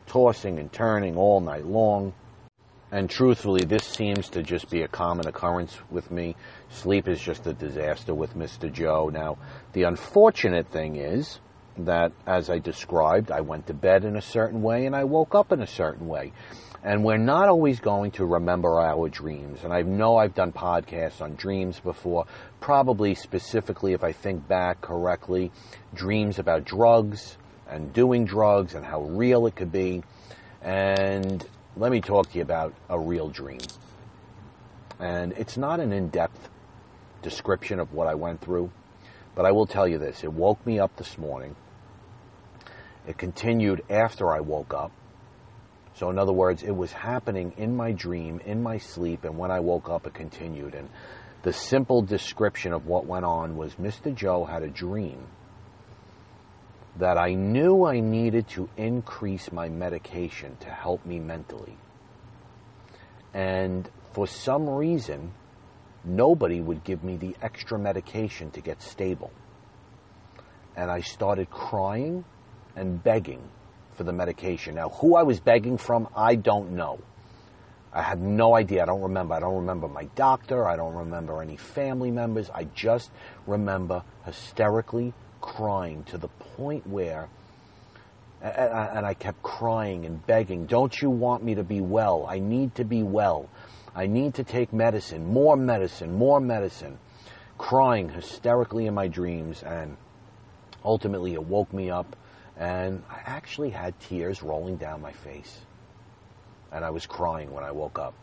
tossing 0.07 0.59
and 0.59 0.71
turning 0.71 1.17
all 1.17 1.41
night 1.41 1.64
long. 1.64 2.12
And 2.93 3.09
truthfully, 3.09 3.64
this 3.64 3.85
seems 3.85 4.29
to 4.31 4.43
just 4.43 4.71
be 4.71 4.83
a 4.83 4.88
common 4.88 5.27
occurrence 5.27 5.77
with 5.91 6.11
me. 6.11 6.37
Sleep 6.71 7.09
is 7.09 7.21
just 7.21 7.47
a 7.47 7.55
disaster 7.55 8.14
with 8.14 8.35
Mr. 8.35 8.71
Joe. 8.71 9.11
Now, 9.11 9.38
the 9.73 9.85
unfortunate 9.85 10.69
thing 10.71 10.97
is 10.97 11.38
that, 11.87 12.12
as 12.27 12.51
I 12.51 12.59
described, 12.59 13.31
I 13.31 13.41
went 13.41 13.67
to 13.69 13.75
bed 13.75 14.05
in 14.05 14.17
a 14.17 14.23
certain 14.23 14.62
way 14.62 14.87
and 14.87 14.95
I 14.95 15.05
woke 15.05 15.35
up 15.35 15.53
in 15.53 15.61
a 15.61 15.67
certain 15.67 16.09
way. 16.09 16.33
And 16.83 17.05
we're 17.05 17.17
not 17.17 17.49
always 17.49 17.81
going 17.81 18.12
to 18.12 18.25
remember 18.25 18.81
our 18.81 19.09
dreams. 19.09 19.64
And 19.64 19.73
I 19.73 19.83
know 19.83 20.17
I've 20.17 20.35
done 20.35 20.53
podcasts 20.53 21.21
on 21.21 21.35
dreams 21.35 21.81
before, 21.81 22.27
probably 22.61 23.14
specifically, 23.14 23.95
if 23.95 24.05
I 24.05 24.12
think 24.12 24.47
back 24.47 24.81
correctly, 24.81 25.51
dreams 25.93 26.38
about 26.38 26.64
drugs 26.64 27.37
and 27.69 27.93
doing 27.93 28.25
drugs 28.25 28.75
and 28.75 28.85
how 28.85 29.03
real 29.03 29.47
it 29.47 29.57
could 29.57 29.73
be. 29.73 30.03
And 30.62 31.45
let 31.77 31.91
me 31.91 32.01
talk 32.01 32.31
to 32.31 32.37
you 32.37 32.43
about 32.43 32.75
a 32.88 32.99
real 32.99 33.29
dream. 33.29 33.61
And 35.01 35.33
it's 35.33 35.57
not 35.57 35.81
an 35.81 35.93
in 35.93 36.09
depth 36.09 36.49
description 37.23 37.79
of 37.79 37.93
what 37.93 38.07
I 38.07 38.14
went 38.14 38.41
through, 38.41 38.71
but 39.35 39.45
I 39.45 39.53
will 39.53 39.67
tell 39.67 39.87
you 39.87 39.99
this 39.99 40.25
it 40.25 40.33
woke 40.33 40.64
me 40.67 40.79
up 40.79 40.97
this 40.97 41.19
morning. 41.19 41.55
It 43.09 43.16
continued 43.16 43.83
after 43.88 44.31
I 44.31 44.40
woke 44.40 44.75
up. 44.75 44.92
So, 45.94 46.11
in 46.11 46.18
other 46.18 46.33
words, 46.33 46.62
it 46.62 46.77
was 46.77 46.92
happening 46.92 47.55
in 47.57 47.75
my 47.75 47.92
dream, 47.92 48.40
in 48.44 48.62
my 48.62 48.77
sleep, 48.77 49.25
and 49.25 49.38
when 49.38 49.51
I 49.51 49.61
woke 49.61 49.88
up, 49.88 50.07
it 50.07 50.12
continued. 50.12 50.75
And 50.75 50.90
the 51.42 51.55
simple 51.55 52.03
description 52.03 52.75
of 52.75 52.87
what 52.87 53.07
went 53.07 53.25
on 53.25 53.57
was 53.57 53.75
Mr. 53.77 54.14
Joe 54.14 54.44
had 54.44 54.62
a 54.62 54.68
dream 54.68 55.27
that 56.99 57.16
I 57.16 57.33
knew 57.33 57.87
I 57.87 58.01
needed 58.01 58.47
to 58.49 58.68
increase 58.77 59.51
my 59.53 59.71
medication 59.71 60.59
to 60.61 60.71
help 60.71 61.07
me 61.07 61.18
mentally. 61.18 61.79
And 63.33 63.88
for 64.12 64.27
some 64.27 64.68
reason, 64.68 65.33
nobody 66.05 66.61
would 66.61 66.85
give 66.85 67.03
me 67.03 67.16
the 67.16 67.37
extra 67.40 67.79
medication 67.79 68.51
to 68.51 68.61
get 68.61 68.83
stable. 68.83 69.31
And 70.77 70.90
I 70.90 71.01
started 71.01 71.49
crying 71.49 72.27
and 72.79 73.03
begging 73.03 73.43
for 73.97 74.05
the 74.05 74.12
medication. 74.12 74.77
Now, 74.77 74.91
who 74.91 75.17
I 75.17 75.25
was 75.25 75.41
begging 75.41 75.77
from, 75.77 76.09
I 76.17 76.37
don't 76.37 76.73
know. 76.73 77.01
I 77.93 78.03
had 78.03 78.21
no 78.21 78.55
idea. 78.55 78.83
I 78.83 78.87
don't 78.87 79.01
remember. 79.01 79.35
I 79.35 79.41
don't 79.41 79.57
remember 79.57 79.88
my 79.88 80.05
doctor. 80.14 80.67
I 80.67 80.77
don't 80.77 80.95
remember 80.95 81.43
any 81.43 81.57
family 81.57 82.11
members. 82.11 82.51
I 82.51 82.64
just 82.75 83.11
remember 83.47 84.05
hysterically 84.25 85.14
crying 85.41 86.05
to 86.05 86.19
the 86.19 86.29
point 86.29 86.87
where, 86.87 87.29
and 88.41 89.05
I 89.05 89.14
kept 89.14 89.43
crying 89.43 90.07
and 90.07 90.25
begging, 90.27 90.67
Don't 90.67 91.01
you 91.01 91.11
want 91.11 91.43
me 91.43 91.57
to 91.57 91.64
be 91.64 91.81
well? 91.81 92.27
I 92.29 92.38
need 92.38 92.75
to 92.77 92.85
be 92.85 93.03
well. 93.03 93.49
I 93.97 94.07
need 94.07 94.35
to 94.35 94.45
take 94.45 94.73
medicine, 94.73 95.27
more 95.27 95.57
medicine, 95.57 96.12
more 96.12 96.41
medicine. 96.41 96.99
Crying 97.57 98.11
hysterically 98.11 98.87
in 98.87 98.95
my 98.95 99.09
dreams, 99.09 99.64
and 99.64 99.97
ultimately 100.85 101.35
it 101.35 101.45
woke 101.45 101.73
me 101.73 101.91
up 101.91 102.14
and 102.59 103.05
I 103.09 103.21
actually 103.25 103.71
had 103.71 103.99
tears 104.01 104.42
rolling 104.42 104.77
down 104.77 105.01
my 105.01 105.12
face. 105.12 105.61
And 106.73 106.85
I 106.85 106.90
was 106.90 107.07
crying 107.07 107.53
when 107.53 107.64
I 107.64 107.71
woke 107.71 107.99
up. 107.99 108.14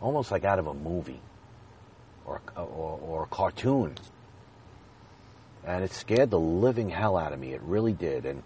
Almost 0.00 0.30
like 0.30 0.44
out 0.44 0.58
of 0.58 0.66
a 0.66 0.74
movie 0.74 1.20
or, 2.26 2.40
or, 2.56 3.00
or 3.02 3.22
a 3.24 3.26
cartoon. 3.26 3.94
And 5.64 5.82
it 5.82 5.92
scared 5.92 6.30
the 6.30 6.38
living 6.38 6.90
hell 6.90 7.16
out 7.16 7.32
of 7.32 7.40
me. 7.40 7.54
It 7.54 7.62
really 7.62 7.94
did. 7.94 8.26
And 8.26 8.42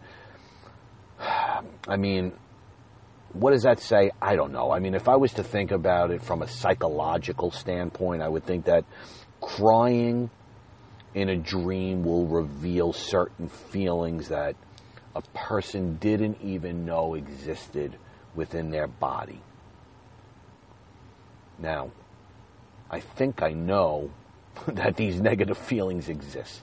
I 1.18 1.96
mean, 1.96 2.32
what 3.32 3.50
does 3.50 3.64
that 3.64 3.80
say? 3.80 4.12
I 4.20 4.36
don't 4.36 4.52
know. 4.52 4.70
I 4.70 4.78
mean, 4.78 4.94
if 4.94 5.08
I 5.08 5.16
was 5.16 5.32
to 5.34 5.42
think 5.42 5.72
about 5.72 6.12
it 6.12 6.22
from 6.22 6.40
a 6.40 6.48
psychological 6.48 7.50
standpoint, 7.50 8.22
I 8.22 8.28
would 8.28 8.44
think 8.44 8.66
that 8.66 8.84
crying 9.40 10.30
in 11.14 11.28
a 11.28 11.36
dream 11.36 12.04
will 12.04 12.26
reveal 12.26 12.92
certain 12.92 13.48
feelings 13.48 14.28
that 14.28 14.56
a 15.14 15.22
person 15.34 15.96
didn't 15.96 16.40
even 16.40 16.84
know 16.86 17.14
existed 17.14 17.98
within 18.34 18.70
their 18.70 18.86
body. 18.86 19.40
Now, 21.58 21.90
I 22.90 23.00
think 23.00 23.42
I 23.42 23.52
know 23.52 24.10
that 24.66 24.96
these 24.96 25.20
negative 25.20 25.58
feelings 25.58 26.08
exist. 26.08 26.62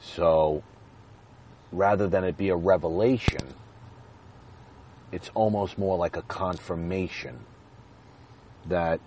So, 0.00 0.62
rather 1.70 2.08
than 2.08 2.24
it 2.24 2.36
be 2.36 2.48
a 2.48 2.56
revelation, 2.56 3.54
it's 5.12 5.30
almost 5.34 5.78
more 5.78 5.96
like 5.96 6.16
a 6.16 6.22
confirmation 6.22 7.38
that 8.66 9.00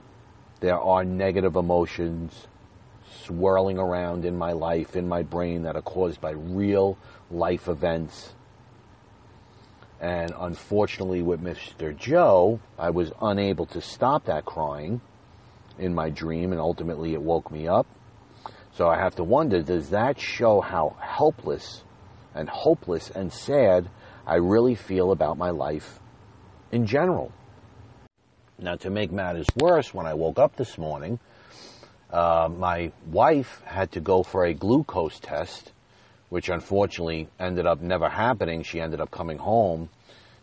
there 0.59 0.79
are 0.79 1.03
negative 1.03 1.55
emotions 1.55 2.47
swirling 3.25 3.77
around 3.77 4.25
in 4.25 4.37
my 4.37 4.51
life, 4.51 4.95
in 4.95 5.07
my 5.07 5.23
brain, 5.23 5.63
that 5.63 5.75
are 5.75 5.81
caused 5.81 6.19
by 6.21 6.31
real 6.31 6.97
life 7.31 7.67
events. 7.67 8.33
And 9.99 10.33
unfortunately, 10.37 11.21
with 11.21 11.41
Mr. 11.41 11.95
Joe, 11.95 12.59
I 12.77 12.89
was 12.89 13.11
unable 13.21 13.65
to 13.67 13.81
stop 13.81 14.25
that 14.25 14.45
crying 14.45 15.01
in 15.79 15.93
my 15.93 16.09
dream, 16.09 16.51
and 16.51 16.59
ultimately 16.59 17.13
it 17.13 17.21
woke 17.21 17.51
me 17.51 17.67
up. 17.67 17.87
So 18.73 18.87
I 18.87 18.97
have 18.97 19.15
to 19.15 19.23
wonder 19.23 19.61
does 19.61 19.89
that 19.91 20.19
show 20.19 20.59
how 20.61 20.95
helpless 20.99 21.83
and 22.33 22.49
hopeless 22.49 23.09
and 23.11 23.31
sad 23.31 23.89
I 24.25 24.35
really 24.35 24.75
feel 24.75 25.11
about 25.11 25.37
my 25.37 25.51
life 25.51 25.99
in 26.71 26.85
general? 26.85 27.31
Now, 28.59 28.75
to 28.77 28.89
make 28.89 29.11
matters 29.11 29.47
worse, 29.55 29.93
when 29.93 30.05
I 30.05 30.13
woke 30.13 30.39
up 30.39 30.55
this 30.55 30.77
morning, 30.77 31.19
uh, 32.13 32.47
my 32.47 32.91
wife 33.07 33.63
had 33.65 33.91
to 33.93 33.99
go 33.99 34.21
for 34.21 34.45
a 34.45 34.53
glucose 34.53 35.19
test, 35.19 35.71
which 36.29 36.47
unfortunately 36.47 37.27
ended 37.39 37.65
up 37.65 37.81
never 37.81 38.07
happening. 38.07 38.61
She 38.61 38.79
ended 38.79 39.01
up 39.01 39.09
coming 39.09 39.39
home. 39.39 39.89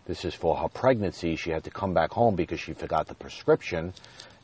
This 0.04 0.24
is 0.24 0.34
for 0.34 0.56
her 0.56 0.68
pregnancy. 0.68 1.36
She 1.36 1.50
had 1.50 1.62
to 1.64 1.70
come 1.70 1.94
back 1.94 2.10
home 2.10 2.34
because 2.34 2.58
she 2.58 2.72
forgot 2.72 3.06
the 3.06 3.14
prescription 3.14 3.94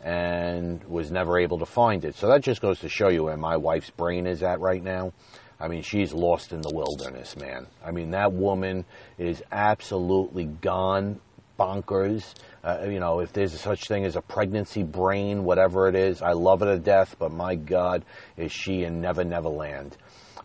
and 0.05 0.85
was 0.85 1.11
never 1.11 1.41
able 1.41 1.59
to 1.59 1.67
find 1.67 2.05
it. 2.05 2.15
So 2.15 2.29
that 2.29 2.43
just 2.43 2.61
goes 2.61 2.79
to 2.81 2.89
show 2.89 3.09
you 3.09 3.25
where 3.25 3.37
my 3.37 3.57
wife's 3.57 3.91
brain 3.91 4.29
is 4.29 4.45
at 4.45 4.61
right 4.61 4.83
now. 4.83 5.12
I 5.59 5.67
mean, 5.67 5.83
she's 5.83 6.12
lost 6.12 6.53
in 6.53 6.61
the 6.61 6.73
wilderness, 6.73 7.37
man. 7.37 7.67
I 7.85 7.91
mean, 7.91 8.12
that 8.12 8.33
woman 8.33 8.85
is 9.19 9.43
absolutely 9.51 10.45
gone 10.45 11.21
bonkers. 11.59 12.35
Uh, 12.62 12.87
you 12.88 13.01
know, 13.01 13.21
if 13.21 13.33
there's 13.33 13.59
such 13.61 13.87
thing 13.88 14.05
as 14.05 14.16
a 14.16 14.21
pregnancy 14.21 14.83
brain, 14.83 15.45
whatever 15.45 15.88
it 15.88 15.95
is, 15.95 16.23
I 16.23 16.33
love 16.33 16.61
her 16.61 16.66
to 16.75 16.79
death, 16.79 17.16
but 17.19 17.33
my 17.33 17.55
God, 17.55 18.05
is 18.37 18.53
she 18.53 18.83
in 18.85 19.01
Never 19.01 19.25
Never 19.25 19.49
Land. 19.49 19.97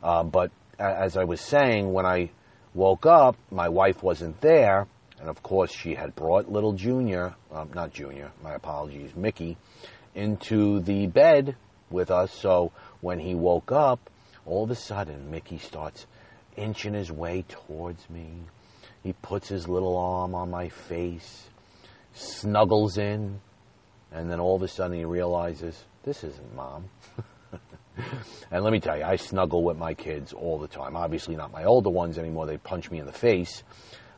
Uh, 0.03 0.23
but 0.23 0.51
as 0.79 1.17
I 1.17 1.23
was 1.25 1.41
saying, 1.41 1.91
when 1.93 2.05
I 2.05 2.29
woke 2.73 3.05
up, 3.05 3.35
my 3.51 3.69
wife 3.69 4.01
wasn't 4.01 4.39
there, 4.41 4.87
And 5.21 5.29
of 5.29 5.43
course, 5.43 5.71
she 5.71 5.93
had 5.93 6.15
brought 6.15 6.51
little 6.51 6.73
Junior, 6.73 7.35
um, 7.51 7.69
not 7.75 7.93
Junior, 7.93 8.31
my 8.43 8.55
apologies, 8.55 9.15
Mickey, 9.15 9.55
into 10.15 10.79
the 10.79 11.05
bed 11.05 11.55
with 11.91 12.09
us. 12.09 12.33
So 12.33 12.71
when 13.01 13.19
he 13.19 13.35
woke 13.35 13.71
up, 13.71 14.09
all 14.47 14.63
of 14.63 14.71
a 14.71 14.75
sudden, 14.75 15.29
Mickey 15.29 15.59
starts 15.59 16.07
inching 16.57 16.95
his 16.95 17.11
way 17.11 17.45
towards 17.47 18.09
me. 18.09 18.31
He 19.03 19.13
puts 19.13 19.47
his 19.47 19.67
little 19.67 19.97
arm 19.97 20.35
on 20.35 20.49
my 20.51 20.69
face, 20.69 21.47
snuggles 22.13 22.97
in, 22.97 23.39
and 24.11 24.29
then 24.29 24.39
all 24.39 24.55
of 24.55 24.61
a 24.61 24.67
sudden 24.67 24.97
he 24.97 25.05
realizes, 25.05 25.83
this 26.03 26.23
isn't 26.23 26.55
mom. 26.55 26.85
and 28.51 28.63
let 28.63 28.71
me 28.71 28.79
tell 28.79 28.97
you, 28.97 29.03
I 29.03 29.15
snuggle 29.15 29.63
with 29.63 29.77
my 29.77 29.93
kids 29.93 30.33
all 30.33 30.59
the 30.59 30.67
time. 30.67 30.95
Obviously, 30.95 31.35
not 31.35 31.51
my 31.51 31.63
older 31.63 31.89
ones 31.89 32.17
anymore. 32.17 32.45
They 32.45 32.57
punch 32.57 32.91
me 32.91 32.99
in 32.99 33.05
the 33.05 33.11
face. 33.11 33.63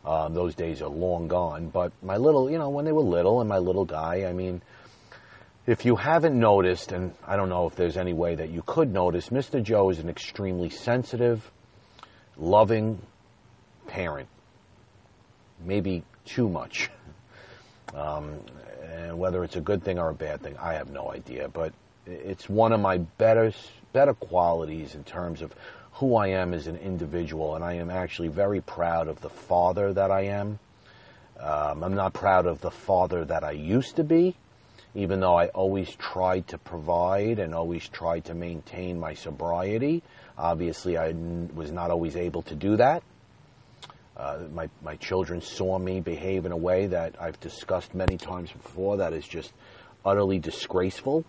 Um, 0.05 0.33
those 0.33 0.53
days 0.55 0.81
are 0.81 0.89
long 0.89 1.27
gone. 1.27 1.69
But 1.69 1.93
my 2.01 2.17
little, 2.17 2.51
you 2.51 2.57
know, 2.57 2.69
when 2.69 2.83
they 2.83 2.91
were 2.91 3.01
little 3.01 3.39
and 3.39 3.47
my 3.47 3.59
little 3.59 3.85
guy, 3.85 4.25
I 4.25 4.33
mean, 4.33 4.61
if 5.65 5.85
you 5.85 5.95
haven't 5.95 6.37
noticed, 6.37 6.91
and 6.91 7.13
I 7.25 7.37
don't 7.37 7.47
know 7.47 7.67
if 7.67 7.75
there's 7.75 7.95
any 7.95 8.11
way 8.11 8.35
that 8.35 8.49
you 8.49 8.63
could 8.65 8.91
notice, 8.91 9.29
Mr. 9.29 9.63
Joe 9.63 9.89
is 9.91 9.99
an 9.99 10.09
extremely 10.09 10.69
sensitive, 10.69 11.49
loving 12.35 13.01
parent. 13.87 14.27
Maybe 15.65 16.03
too 16.25 16.49
much. 16.49 16.89
Um, 17.93 18.39
and 18.83 19.17
whether 19.17 19.43
it's 19.43 19.55
a 19.55 19.61
good 19.61 19.83
thing 19.83 19.99
or 19.99 20.09
a 20.09 20.13
bad 20.13 20.41
thing, 20.41 20.57
I 20.57 20.73
have 20.73 20.89
no 20.89 21.11
idea. 21.11 21.47
But 21.47 21.73
it's 22.05 22.49
one 22.49 22.73
of 22.73 22.79
my 22.79 22.97
better 22.97 23.51
better 23.93 24.13
qualities 24.13 24.95
in 24.95 25.03
terms 25.03 25.41
of 25.41 25.53
who 25.93 26.15
I 26.15 26.27
am 26.27 26.53
as 26.53 26.67
an 26.67 26.77
individual, 26.77 27.55
and 27.55 27.63
I 27.63 27.73
am 27.73 27.91
actually 27.91 28.29
very 28.29 28.61
proud 28.61 29.07
of 29.07 29.21
the 29.21 29.29
father 29.29 29.93
that 29.93 30.09
I 30.09 30.21
am. 30.21 30.59
Um, 31.39 31.83
I'm 31.83 31.93
not 31.93 32.13
proud 32.13 32.47
of 32.47 32.61
the 32.61 32.71
father 32.71 33.23
that 33.25 33.43
I 33.43 33.51
used 33.51 33.97
to 33.97 34.03
be, 34.03 34.35
even 34.95 35.19
though 35.19 35.35
I 35.35 35.47
always 35.49 35.93
tried 35.95 36.47
to 36.47 36.57
provide 36.57 37.37
and 37.37 37.53
always 37.53 37.87
tried 37.87 38.25
to 38.25 38.33
maintain 38.33 38.99
my 38.99 39.13
sobriety. 39.13 40.01
Obviously, 40.37 40.97
I 40.97 41.13
was 41.53 41.71
not 41.71 41.91
always 41.91 42.15
able 42.15 42.41
to 42.43 42.55
do 42.55 42.77
that. 42.77 43.03
Uh, 44.15 44.39
my, 44.53 44.69
my 44.83 44.95
children 44.97 45.41
saw 45.41 45.79
me 45.79 45.99
behave 45.99 46.45
in 46.45 46.51
a 46.51 46.57
way 46.57 46.87
that 46.87 47.15
I've 47.19 47.39
discussed 47.39 47.95
many 47.95 48.17
times 48.17 48.51
before 48.51 48.97
that 48.97 49.13
is 49.13 49.27
just 49.27 49.51
utterly 50.05 50.39
disgraceful. 50.39 51.25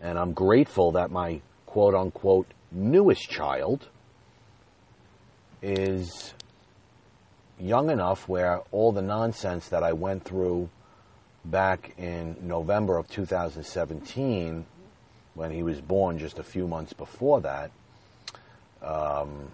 And 0.00 0.18
I'm 0.18 0.32
grateful 0.32 0.92
that 0.92 1.10
my 1.10 1.40
quote 1.66 1.94
unquote 1.94 2.46
newest 2.72 3.28
child 3.28 3.88
is 5.62 6.34
young 7.60 7.90
enough 7.90 8.28
where 8.28 8.60
all 8.72 8.92
the 8.92 9.02
nonsense 9.02 9.68
that 9.68 9.82
I 9.82 9.92
went 9.92 10.24
through 10.24 10.70
back 11.44 11.94
in 11.98 12.36
November 12.42 12.96
of 12.96 13.08
2017, 13.08 14.64
when 15.34 15.50
he 15.50 15.62
was 15.62 15.80
born 15.80 16.18
just 16.18 16.38
a 16.38 16.42
few 16.42 16.66
months 16.66 16.92
before 16.92 17.40
that, 17.42 17.70
um, 18.82 19.50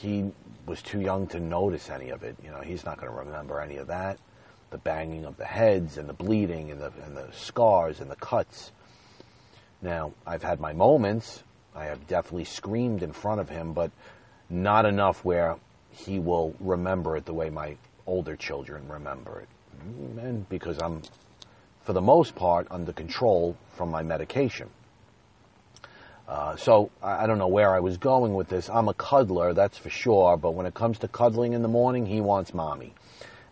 he 0.00 0.30
was 0.66 0.80
too 0.80 1.00
young 1.00 1.26
to 1.28 1.40
notice 1.40 1.90
any 1.90 2.10
of 2.10 2.22
it. 2.22 2.36
You 2.42 2.50
know, 2.50 2.60
he's 2.60 2.84
not 2.84 2.98
going 2.98 3.12
to 3.12 3.18
remember 3.18 3.60
any 3.60 3.76
of 3.76 3.88
that. 3.88 4.18
The 4.70 4.78
banging 4.78 5.24
of 5.24 5.36
the 5.36 5.44
heads 5.44 5.98
and 5.98 6.08
the 6.08 6.14
bleeding 6.14 6.70
and 6.70 6.80
the, 6.80 6.92
and 7.04 7.16
the 7.16 7.28
scars 7.32 8.00
and 8.00 8.10
the 8.10 8.16
cuts. 8.16 8.72
Now, 9.82 10.12
I've 10.26 10.42
had 10.42 10.60
my 10.60 10.72
moments. 10.72 11.42
I 11.74 11.86
have 11.86 12.06
definitely 12.06 12.44
screamed 12.44 13.02
in 13.02 13.12
front 13.12 13.40
of 13.40 13.48
him, 13.48 13.72
but 13.72 13.90
not 14.48 14.86
enough 14.86 15.24
where 15.24 15.56
he 15.90 16.18
will 16.18 16.54
remember 16.60 17.16
it 17.16 17.26
the 17.26 17.34
way 17.34 17.50
my 17.50 17.76
older 18.06 18.36
children 18.36 18.88
remember 18.88 19.40
it. 19.40 19.48
And 20.22 20.48
because 20.48 20.78
I'm, 20.80 21.02
for 21.82 21.92
the 21.92 22.00
most 22.00 22.34
part, 22.34 22.66
under 22.70 22.92
control 22.92 23.56
from 23.74 23.90
my 23.90 24.02
medication. 24.02 24.70
Uh, 26.30 26.56
so 26.56 26.90
I, 27.02 27.26
don't 27.26 27.38
know 27.38 27.48
where 27.48 27.74
I 27.74 27.80
was 27.80 27.96
going 27.96 28.34
with 28.34 28.48
this. 28.48 28.70
I'm 28.70 28.88
a 28.88 28.94
cuddler, 28.94 29.52
that's 29.52 29.76
for 29.76 29.90
sure, 29.90 30.36
but 30.36 30.52
when 30.52 30.64
it 30.64 30.74
comes 30.74 31.00
to 31.00 31.08
cuddling 31.08 31.54
in 31.54 31.62
the 31.62 31.68
morning, 31.68 32.06
he 32.06 32.20
wants 32.20 32.54
mommy. 32.54 32.94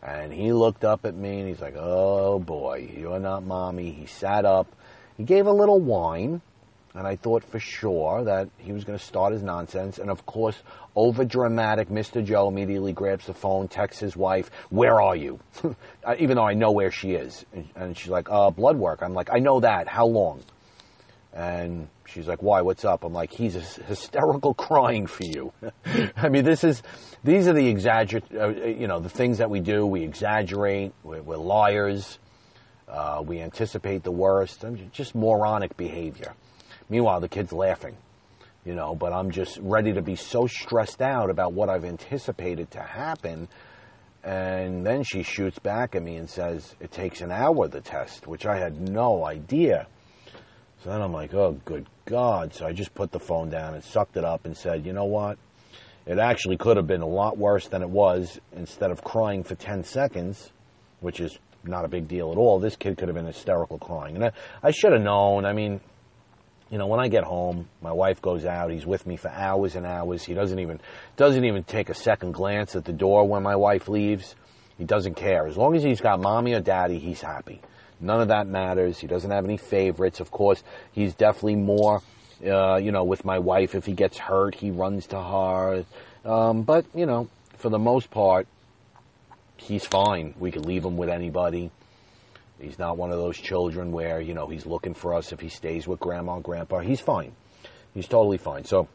And 0.01 0.33
he 0.33 0.53
looked 0.53 0.85
up 0.85 1.05
at 1.05 1.15
me 1.15 1.41
and 1.41 1.49
he's 1.49 1.61
like, 1.61 1.75
oh 1.77 2.39
boy, 2.39 2.89
you're 2.97 3.19
not 3.19 3.43
mommy. 3.43 3.91
He 3.91 4.07
sat 4.07 4.45
up 4.45 4.69
he 5.19 5.25
gave 5.25 5.49
a 5.49 5.53
little 5.53 5.81
whine, 5.81 6.41
and 6.95 7.05
I 7.05 7.17
thought 7.17 7.43
for 7.43 7.59
sure 7.59 8.23
that 8.25 8.49
he 8.57 8.73
was 8.73 8.85
going 8.85 8.97
to 8.97 9.05
start 9.05 9.33
his 9.33 9.43
nonsense. 9.43 9.99
And 9.99 10.11
of 10.11 10.25
course, 10.27 10.57
over 10.95 11.25
dramatic, 11.25 11.89
Mr. 11.89 12.25
Joe 12.25 12.47
immediately 12.47 12.93
grabs 12.93 13.27
the 13.27 13.35
phone, 13.35 13.67
texts 13.67 14.01
his 14.01 14.17
wife, 14.17 14.51
"Where 14.71 15.03
are 15.03 15.17
you?" 15.17 15.41
Uh, 16.05 16.15
even 16.21 16.37
though 16.37 16.47
I 16.47 16.55
know 16.55 16.71
where 16.71 16.91
she 16.91 17.11
is, 17.11 17.45
and 17.75 17.99
she's 17.99 18.09
like, 18.09 18.31
"Uh, 18.31 18.49
blood 18.51 18.77
work." 18.77 19.03
I'm 19.03 19.13
like, 19.13 19.29
"I 19.31 19.41
know 19.41 19.61
that. 19.61 19.89
How 19.89 20.07
long?" 20.07 20.43
And 21.33 21.89
she's 22.07 22.27
like, 22.27 22.43
"Why? 22.43 22.63
What's 22.63 22.85
up?" 22.85 23.05
I'm 23.05 23.13
like, 23.13 23.33
"He's 23.33 23.55
hysterical 23.55 24.55
crying 24.55 25.07
for 25.07 25.25
you." 25.25 25.53
I 26.17 26.29
mean, 26.29 26.45
this 26.45 26.65
is 26.65 26.83
these 27.23 27.47
are 27.49 27.53
the 27.53 27.69
exaggerate, 27.69 28.25
uh, 28.35 28.49
you 28.49 28.87
know, 28.87 28.99
the 28.99 29.11
things 29.11 29.39
that 29.39 29.51
we 29.51 29.61
do. 29.61 29.87
We 29.87 30.03
exaggerate. 30.03 30.93
We're, 31.03 31.23
we're 31.23 31.37
liars. 31.37 32.19
Uh, 32.89 33.23
we 33.25 33.41
anticipate 33.41 34.03
the 34.03 34.11
worst. 34.11 34.65
just 34.93 35.15
moronic 35.15 35.77
behavior. 35.77 36.35
Meanwhile, 36.89 37.21
the 37.21 37.29
kid's 37.29 37.53
laughing, 37.53 37.97
you 38.65 38.75
know, 38.75 38.95
but 38.95 39.13
I'm 39.13 39.31
just 39.31 39.59
ready 39.59 39.93
to 39.93 40.01
be 40.01 40.17
so 40.17 40.47
stressed 40.47 41.03
out 41.03 41.29
about 41.29 41.53
what 41.53 41.69
I've 41.69 41.85
anticipated 41.85 42.71
to 42.73 42.81
happen. 42.81 43.49
And 44.25 44.87
then 44.87 45.05
she 45.05 45.23
shoots 45.23 45.59
back 45.59 45.95
at 45.95 46.03
me 46.03 46.17
and 46.17 46.29
says, 46.29 46.75
it 46.81 46.91
takes 46.91 47.21
an 47.21 47.31
hour, 47.31 47.69
the 47.69 47.83
test, 47.83 48.27
which 48.27 48.47
I 48.47 48.57
had 48.59 48.81
no 48.89 49.25
idea. 49.25 49.87
So 50.83 50.91
then 50.91 51.03
I'm 51.03 51.13
like, 51.13 51.35
oh, 51.35 51.59
good 51.65 51.87
God. 52.05 52.55
So 52.55 52.67
I 52.67 52.73
just 52.73 52.95
put 52.95 53.11
the 53.11 53.19
phone 53.19 53.51
down 53.51 53.75
and 53.75 53.83
sucked 53.83 54.17
it 54.17 54.25
up 54.25 54.45
and 54.45 54.57
said, 54.57 54.87
you 54.87 54.93
know 54.93 55.07
what? 55.07 55.39
It 56.07 56.19
actually 56.19 56.57
could 56.57 56.77
have 56.77 56.87
been 56.87 57.03
a 57.03 57.07
lot 57.07 57.37
worse 57.37 57.69
than 57.69 57.83
it 57.83 57.91
was 57.91 58.41
instead 58.57 58.91
of 58.91 59.03
crying 59.03 59.43
for 59.43 59.55
10 59.55 59.85
seconds, 59.85 60.53
which 61.01 61.21
is 61.21 61.39
not 61.65 61.85
a 61.85 61.89
big 61.89 62.09
deal 62.09 62.33
at 62.33 62.39
all. 62.39 62.61
This 62.61 62.77
kid 62.77 62.97
could 62.97 63.09
have 63.09 63.15
been 63.15 63.27
hysterical 63.27 63.79
crying. 63.79 64.15
And 64.15 64.25
I, 64.25 64.33
I 64.63 64.71
should 64.71 64.93
have 64.93 65.03
known. 65.03 65.45
I 65.45 65.53
mean, 65.53 65.81
you 66.71 66.79
know, 66.79 66.87
when 66.87 67.01
I 67.01 67.09
get 67.09 67.25
home, 67.25 67.69
my 67.83 67.93
wife 67.93 68.23
goes 68.23 68.45
out. 68.45 68.71
He's 68.71 68.87
with 68.87 69.07
me 69.07 69.17
for 69.17 69.29
hours 69.29 69.75
and 69.75 69.85
hours. 69.85 70.25
He 70.25 70.35
doesn't 70.35 70.59
even 70.59 70.81
doesn't 71.17 71.45
even 71.45 71.65
take 71.65 71.89
a 71.89 71.95
second 71.95 72.33
glance 72.33 72.77
at 72.77 72.85
the 72.85 72.93
door 72.93 73.27
when 73.27 73.43
my 73.43 73.57
wife 73.57 73.89
leaves. 73.89 74.35
He 74.77 74.85
doesn't 74.85 75.15
care. 75.15 75.47
As 75.47 75.57
long 75.57 75.75
as 75.75 75.83
he's 75.83 76.01
got 76.01 76.21
mommy 76.21 76.55
or 76.55 76.61
daddy, 76.61 76.99
he's 76.99 77.21
happy. 77.21 77.61
None 78.01 78.21
of 78.21 78.29
that 78.29 78.47
matters. 78.47 78.99
He 78.99 79.07
doesn't 79.07 79.31
have 79.31 79.45
any 79.45 79.57
favorites. 79.57 80.21
Of 80.21 80.31
course, 80.31 80.63
he's 80.93 81.15
definitely 81.15 81.57
more, 81.57 82.03
uh, 82.45 82.77
you 82.77 82.93
know, 82.93 83.05
with 83.05 83.25
my 83.25 83.39
wife. 83.39 83.75
If 83.75 83.87
he 83.87 83.93
gets 83.93 84.19
hurt, 84.19 84.55
he 84.55 84.71
runs 84.71 85.07
to 85.09 85.21
her. 85.21 85.85
Um, 86.25 86.63
but 86.63 86.87
you 86.95 87.07
know, 87.07 87.29
for 87.57 87.69
the 87.69 87.79
most 87.79 88.11
part, 88.11 88.47
he's 89.57 89.85
fine. 89.85 90.35
We 90.39 90.51
could 90.51 90.65
leave 90.65 90.85
him 90.85 90.97
with 90.97 91.09
anybody. 91.09 91.71
He's 92.61 92.79
not 92.79 92.97
one 92.97 93.13
of 93.13 93.19
those 93.19 93.37
children 93.37 93.93
where, 93.93 94.21
you 94.21 94.35
know, 94.35 94.49
he's 94.49 94.67
looking 94.67 94.95
for 94.95 95.15
us 95.15 95.33
if 95.33 95.41
he 95.41 95.49
stays 95.49 95.87
with 95.87 96.01
grandma 96.01 96.37
and 96.37 96.45
grandpa. 96.45 96.81
He's 96.81 97.01
fine. 97.01 97.33
He's 97.95 98.09
totally 98.09 98.39
fine. 98.39 98.65
So 98.65 98.89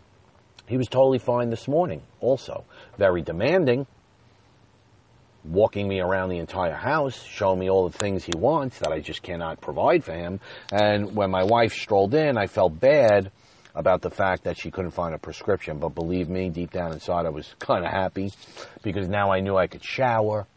he 0.68 0.78
was 0.78 0.88
totally 0.88 1.20
fine 1.20 1.50
this 1.50 1.68
morning 1.68 2.02
also. 2.20 2.66
Very 2.98 3.22
demanding, 3.22 3.88
walking 5.44 5.88
me 5.88 6.00
around 6.00 6.30
the 6.30 6.38
entire 6.38 6.74
house, 6.74 7.22
showing 7.24 7.60
me 7.60 7.70
all 7.70 7.90
the 7.90 7.98
things 7.98 8.24
he 8.24 8.34
wants 8.36 8.80
that 8.80 8.92
I 8.92 9.00
just 9.00 9.22
cannot 9.22 9.62
provide 9.62 10.04
for 10.04 10.14
him. 10.14 10.40
And 10.72 11.16
when 11.16 11.32
my 11.32 11.44
wife 11.44 11.74
strolled 11.74 12.14
in, 12.14 12.38
I 12.38 12.48
felt 12.48 12.80
bad 12.80 13.32
about 13.76 14.02
the 14.02 14.10
fact 14.10 14.44
that 14.44 14.58
she 14.58 14.72
couldn't 14.72 14.92
find 14.92 15.16
a 15.16 15.18
prescription. 15.18 15.80
But 15.80 15.90
believe 15.90 16.30
me, 16.30 16.50
deep 16.50 16.72
down 16.72 16.94
inside, 16.94 17.26
I 17.26 17.30
was 17.30 17.54
kind 17.60 17.86
of 17.86 17.92
happy 17.92 18.32
because 18.82 19.08
now 19.08 19.32
I 19.32 19.40
knew 19.40 19.58
I 19.58 19.68
could 19.68 19.84
shower 19.84 20.48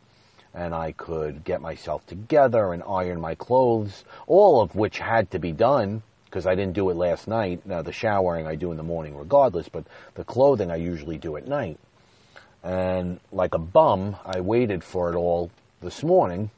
and 0.55 0.75
I 0.75 0.93
could 0.93 1.45
get 1.45 1.61
myself 1.61 2.07
together 2.07 2.73
and 2.73 2.83
iron 2.83 3.21
my 3.21 3.35
clothes, 3.35 4.05
all 4.27 4.63
of 4.63 4.75
which 4.75 4.99
had 4.99 5.31
to 5.33 5.39
be 5.39 5.53
done 5.53 6.03
because 6.25 6.47
I 6.47 6.55
didn't 6.55 6.75
do 6.75 6.91
it 6.91 6.97
last 6.97 7.29
night. 7.29 7.67
Now, 7.67 7.83
the 7.83 7.93
showering 7.93 8.47
I 8.47 8.57
do 8.57 8.71
in 8.71 8.77
the 8.77 8.83
morning 8.83 9.17
regardless, 9.17 9.69
but 9.69 9.85
the 10.15 10.25
clothing 10.25 10.71
I 10.71 10.77
usually 10.77 11.19
do 11.19 11.37
at 11.37 11.47
night. 11.47 11.79
And 12.67 13.21
like 13.31 13.55
a 13.55 13.61
bum, 13.61 14.17
I 14.25 14.41
waited 14.41 14.83
for 14.83 15.09
it 15.09 15.15
all 15.15 15.53
this 15.81 16.03
morning 16.03 16.51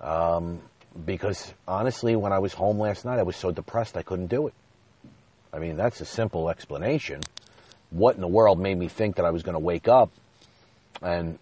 um, 0.00 0.62
because 1.04 1.52
honestly, 1.68 2.16
when 2.16 2.32
I 2.32 2.38
was 2.38 2.54
home 2.54 2.78
last 2.78 3.04
night, 3.04 3.18
I 3.18 3.24
was 3.24 3.36
so 3.36 3.50
depressed 3.50 3.94
I 3.94 4.02
couldn't 4.02 4.28
do 4.28 4.46
it. 4.46 4.54
I 5.52 5.58
mean, 5.58 5.76
that's 5.76 6.00
a 6.00 6.06
simple 6.06 6.48
explanation. 6.48 7.20
What 7.90 8.14
in 8.14 8.22
the 8.22 8.26
world 8.26 8.58
made 8.58 8.78
me 8.78 8.88
think 8.88 9.16
that 9.16 9.26
I 9.26 9.30
was 9.32 9.42
going 9.42 9.52
to 9.52 9.58
wake 9.58 9.86
up 9.86 10.10
and 11.02 11.38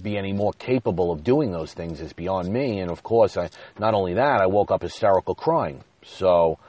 be 0.00 0.16
any 0.16 0.32
more 0.32 0.52
capable 0.52 1.10
of 1.10 1.24
doing 1.24 1.50
those 1.50 1.74
things 1.74 2.00
is 2.00 2.12
beyond 2.12 2.48
me. 2.48 2.78
And 2.78 2.92
of 2.92 3.02
course, 3.02 3.36
I, 3.36 3.50
not 3.76 3.94
only 3.94 4.14
that, 4.14 4.40
I 4.40 4.46
woke 4.46 4.70
up 4.70 4.82
hysterical 4.82 5.34
crying. 5.34 5.82
So 6.04 6.60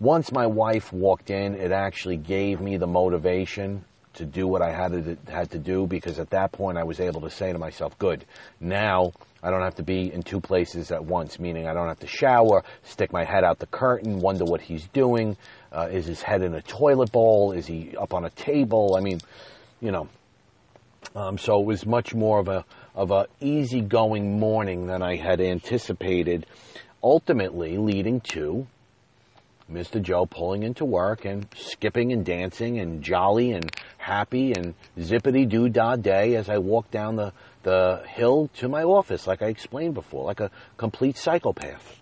once 0.00 0.32
my 0.32 0.46
wife 0.46 0.90
walked 0.90 1.28
in, 1.28 1.54
it 1.54 1.70
actually 1.70 2.16
gave 2.16 2.62
me 2.62 2.78
the 2.78 2.86
motivation 2.86 3.84
to 4.14 4.24
do 4.24 4.46
what 4.46 4.62
I 4.62 4.70
had 4.70 4.92
to 4.92 5.16
had 5.30 5.50
to 5.50 5.58
do 5.58 5.86
because 5.86 6.18
at 6.18 6.30
that 6.30 6.52
point 6.52 6.78
I 6.78 6.84
was 6.84 7.00
able 7.00 7.20
to 7.22 7.30
say 7.30 7.52
to 7.52 7.58
myself, 7.58 7.98
"Good, 7.98 8.24
now 8.60 9.12
I 9.42 9.50
don't 9.50 9.62
have 9.62 9.76
to 9.76 9.82
be 9.82 10.12
in 10.12 10.22
two 10.22 10.40
places 10.40 10.90
at 10.90 11.04
once." 11.04 11.38
Meaning 11.38 11.66
I 11.66 11.74
don't 11.74 11.88
have 11.88 12.00
to 12.00 12.06
shower, 12.06 12.64
stick 12.82 13.12
my 13.12 13.24
head 13.24 13.44
out 13.44 13.58
the 13.58 13.66
curtain, 13.66 14.20
wonder 14.20 14.44
what 14.44 14.60
he's 14.60 14.86
doing. 14.88 15.36
Uh, 15.72 15.88
is 15.90 16.06
his 16.06 16.22
head 16.22 16.42
in 16.42 16.54
a 16.54 16.62
toilet 16.62 17.12
bowl? 17.12 17.52
Is 17.52 17.66
he 17.66 17.96
up 17.96 18.14
on 18.14 18.24
a 18.24 18.30
table? 18.30 18.96
I 18.96 19.00
mean, 19.00 19.20
you 19.80 19.90
know. 19.90 20.08
Um, 21.14 21.38
so 21.38 21.60
it 21.60 21.66
was 21.66 21.86
much 21.86 22.14
more 22.14 22.40
of 22.40 22.48
a 22.48 22.64
of 22.94 23.10
a 23.10 23.26
easygoing 23.40 24.38
morning 24.38 24.86
than 24.86 25.02
I 25.02 25.16
had 25.16 25.40
anticipated. 25.40 26.46
Ultimately, 27.02 27.76
leading 27.76 28.20
to 28.32 28.66
Mr. 29.70 30.00
Joe 30.00 30.26
pulling 30.26 30.62
into 30.62 30.84
work 30.84 31.24
and 31.24 31.46
skipping 31.56 32.12
and 32.12 32.24
dancing 32.24 32.78
and 32.78 33.02
jolly 33.02 33.52
and 33.52 33.70
happy 33.96 34.52
and 34.52 34.74
zippity 34.98 35.48
doo 35.48 35.68
dah 35.68 35.96
day 35.96 36.36
as 36.36 36.48
I 36.50 36.58
walked 36.58 36.90
down 36.90 37.16
the, 37.16 37.32
the 37.62 38.02
hill 38.06 38.50
to 38.58 38.68
my 38.68 38.82
office, 38.82 39.26
like 39.26 39.40
I 39.40 39.46
explained 39.46 39.94
before, 39.94 40.24
like 40.24 40.40
a 40.40 40.50
complete 40.76 41.16
psychopath. 41.16 42.00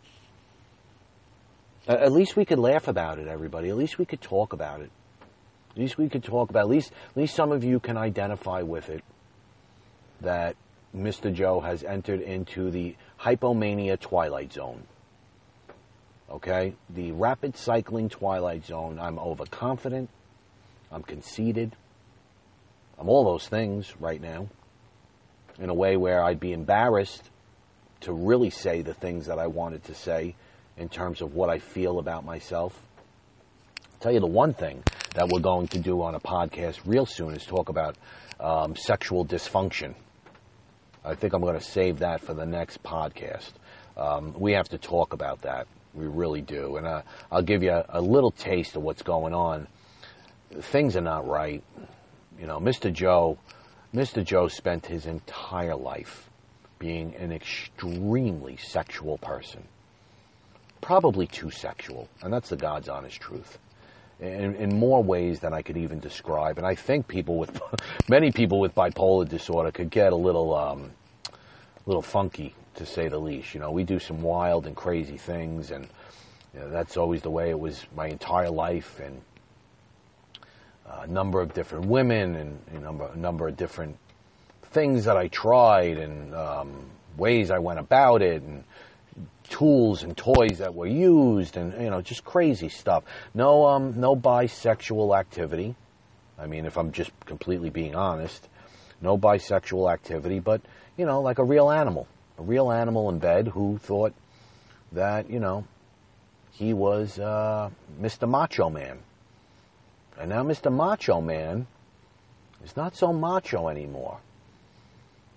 At 1.87 2.13
least 2.13 2.37
we 2.37 2.45
could 2.45 2.59
laugh 2.59 2.89
about 2.89 3.19
it, 3.19 3.29
everybody. 3.29 3.69
At 3.69 3.77
least 3.77 3.99
we 3.99 4.07
could 4.07 4.21
talk 4.21 4.53
about 4.53 4.81
it. 4.81 4.91
At 5.73 5.79
least 5.79 5.99
we 5.99 6.09
could 6.09 6.23
talk 6.23 6.51
about. 6.51 6.63
At 6.63 6.69
least, 6.69 6.93
at 7.11 7.17
least 7.17 7.35
some 7.35 7.51
of 7.51 7.65
you 7.65 7.81
can 7.81 7.97
identify 7.97 8.63
with 8.63 8.89
it 8.89 9.03
that 10.21 10.57
Mr. 10.95 11.33
Joe 11.33 11.61
has 11.61 11.83
entered 11.83 12.21
into 12.21 12.71
the 12.71 12.95
hypomania 13.21 13.99
twilight 13.99 14.53
zone. 14.53 14.85
Okay? 16.33 16.75
The 16.91 17.13
rapid 17.13 17.57
cycling 17.57 18.09
twilight 18.09 18.65
zone. 18.65 18.99
I'm 18.99 19.19
overconfident. 19.19 20.09
I'm 20.91 21.03
conceited. 21.03 21.77
I'm 22.99 23.09
all 23.09 23.25
those 23.25 23.49
things 23.49 23.95
right 24.01 24.21
now 24.21 24.49
in 25.59 25.69
a 25.69 25.75
way 25.75 25.97
where 25.97 26.23
I'd 26.25 26.41
be 26.41 26.53
embarrassed 26.53 27.23
to 28.01 28.13
really 28.13 28.51
say 28.51 28.83
the 28.83 28.95
things 28.95 29.27
that 29.27 29.39
I 29.39 29.47
wanted 29.47 29.85
to 29.85 29.95
say 29.95 30.35
in 30.77 30.89
terms 30.89 31.21
of 31.21 31.35
what 31.35 31.51
I 31.51 31.59
feel 31.59 31.99
about 31.99 32.25
myself. 32.25 32.81
I'll 33.85 33.99
tell 34.01 34.13
you 34.13 34.21
the 34.21 34.27
one 34.27 34.55
thing 34.55 34.83
that 35.15 35.29
we're 35.29 35.41
going 35.41 35.69
to 35.69 35.79
do 35.79 36.03
on 36.03 36.15
a 36.15 36.21
podcast 36.21 36.81
real 36.85 37.07
soon 37.07 37.35
is 37.35 37.45
talk 37.45 37.69
about 37.69 37.97
um, 38.41 38.75
sexual 38.75 39.25
dysfunction. 39.25 39.95
I 41.05 41.15
think 41.15 41.33
I'm 41.33 41.43
going 41.43 41.59
to 41.59 41.65
save 41.65 41.99
that 42.01 42.21
for 42.21 42.35
the 42.35 42.47
next 42.47 42.83
podcast. 42.83 43.53
Um, 43.97 44.35
we 44.39 44.53
have 44.53 44.69
to 44.71 44.79
talk 44.79 45.13
about 45.13 45.43
that. 45.43 45.67
We 45.95 46.07
really 46.07 46.41
do. 46.41 46.77
And 46.77 46.87
uh, 46.87 47.03
I'll 47.31 47.43
give 47.43 47.63
you 47.63 47.73
a, 47.73 47.85
a 47.89 48.01
little 48.01 48.31
taste 48.31 48.77
of 48.77 48.83
what's 48.83 49.03
going 49.03 49.35
on. 49.35 49.67
Things 50.61 50.97
are 50.97 51.03
not 51.03 51.27
right. 51.27 51.63
You 52.39 52.47
know, 52.47 52.59
Mr. 52.59 52.93
Joe, 52.93 53.39
Mr. 53.95 54.25
Joe 54.25 54.49
spent 54.49 54.87
his 54.87 55.07
entire 55.07 55.77
life 55.77 56.29
being 56.79 57.15
an 57.17 57.31
extremely 57.33 58.57
sexual 58.57 59.19
person. 59.19 59.63
Probably 60.81 61.27
too 61.27 61.51
sexual. 61.51 62.09
And 62.23 62.33
that's 62.33 62.49
the 62.49 62.57
God's 62.57 62.89
honest 62.89 63.21
truth. 63.21 63.59
In, 64.19 64.55
in, 64.55 64.79
more 64.79 65.03
ways 65.03 65.41
than 65.41 65.53
I 65.53 65.63
could 65.63 65.77
even 65.77 65.99
describe. 65.99 66.57
And 66.59 66.67
I 66.67 66.77
think 66.77 67.09
people 67.09 67.39
with, 67.39 67.61
many 68.09 68.31
people 68.31 68.61
with 68.61 68.75
bipolar 68.75 69.29
disorder 69.29 69.73
could 69.73 69.91
get 69.91 70.13
a 70.13 70.17
little, 70.17 70.55
um, 70.55 70.93
little 71.87 72.03
funky 72.03 72.55
to 72.77 72.87
say 72.87 73.09
the 73.09 73.19
least. 73.19 73.55
You 73.55 73.61
know, 73.61 73.71
we 73.71 73.85
do 73.85 73.99
some 73.99 74.23
wild 74.23 74.67
and 74.67 74.77
crazy 74.77 75.17
things, 75.17 75.71
and 75.71 75.87
you 76.55 76.61
know, 76.61 76.71
that's 76.71 76.97
always 76.97 77.23
the 77.23 77.31
way 77.31 77.51
it 77.51 77.59
was 77.59 77.85
my 77.95 78.09
entire 78.09 78.51
life, 78.51 79.01
and 79.01 79.21
a 80.87 81.07
number 81.07 81.41
of 81.41 81.55
different 81.55 81.87
women, 81.87 82.37
and 82.37 82.61
a 82.75 82.81
number, 82.81 83.07
a 83.07 83.17
number 83.17 83.49
of 83.49 83.57
different 83.57 83.97
things 84.65 85.05
that 85.05 85.17
I 85.17 85.29
tried, 85.29 85.99
and 85.99 86.35
um, 86.35 86.91
ways 87.17 87.51
I 87.51 87.59
went 87.59 87.79
about 87.79 88.23
it, 88.23 88.43
and 88.43 88.65
tools 89.49 90.03
and 90.03 90.17
toys 90.17 90.59
that 90.59 90.75
were 90.75 90.87
used, 90.87 91.57
and 91.57 91.73
you 91.81 91.91
know, 91.91 92.01
just 92.01 92.25
crazy 92.25 92.69
stuff. 92.69 93.05
No, 93.35 93.67
um, 93.67 94.01
no 94.01 94.17
bisexual 94.17 95.19
activity. 95.19 95.75
I 96.39 96.47
mean, 96.47 96.65
if 96.65 96.77
I'm 96.77 96.93
just 96.93 97.13
completely 97.27 97.71
being 97.71 97.95
honest, 97.95 98.49
no 99.01 99.19
bisexual 99.19 99.93
activity, 99.93 100.41
but 100.41 100.61
you 100.97 101.07
know, 101.07 101.21
like 101.21 101.39
a 101.39 101.45
real 101.45 101.71
animal 101.71 102.07
a 102.39 102.43
real 102.43 102.71
animal 102.71 103.09
in 103.09 103.19
bed 103.19 103.49
who 103.49 103.79
thought 103.79 104.15
that, 104.93 105.31
you 105.31 105.41
know, 105.41 105.65
he 106.53 106.73
was 106.73 107.19
uh, 107.19 107.71
Mr. 108.01 108.29
Macho 108.29 108.71
Man. 108.71 108.99
And 110.19 110.31
now 110.31 110.43
Mr. 110.43 110.73
Macho 110.73 111.21
Man 111.21 111.67
is 112.65 112.77
not 112.77 112.95
so 112.95 113.13
macho 113.13 113.69
anymore. 113.69 114.19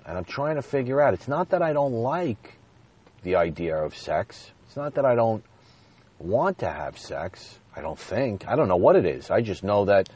And 0.06 0.18
I'm 0.18 0.26
trying 0.26 0.56
to 0.56 0.62
figure 0.62 1.02
out, 1.02 1.14
it's 1.14 1.28
not 1.28 1.50
that 1.50 1.62
I 1.62 1.74
don't 1.74 1.94
like 1.94 2.58
the 3.24 3.36
idea 3.36 3.76
of 3.78 3.96
sex. 3.96 4.52
It's 4.68 4.76
not 4.76 4.96
that 4.96 5.06
I 5.06 5.16
don't 5.16 5.44
want 6.20 6.60
to 6.60 6.70
have 6.70 6.98
sex. 6.98 7.60
I 7.76 7.82
don't 7.82 7.98
think. 7.98 8.48
I 8.48 8.56
don't 8.56 8.68
know 8.68 8.76
what 8.76 8.96
it 8.96 9.06
is. 9.06 9.32
I 9.32 9.42
just 9.42 9.64
know 9.64 9.86
that, 9.86 10.10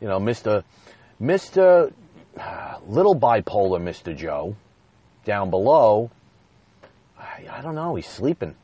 you 0.00 0.08
know, 0.08 0.20
Mr. 0.20 0.64
Mr. 1.20 1.92
Little 2.86 3.14
bipolar 3.14 3.80
Mr. 3.80 4.16
Joe 4.16 4.56
down 5.24 5.50
below, 5.50 6.10
I, 7.18 7.46
I 7.50 7.60
don't 7.62 7.74
know, 7.74 7.94
he's 7.94 8.08
sleeping. 8.08 8.56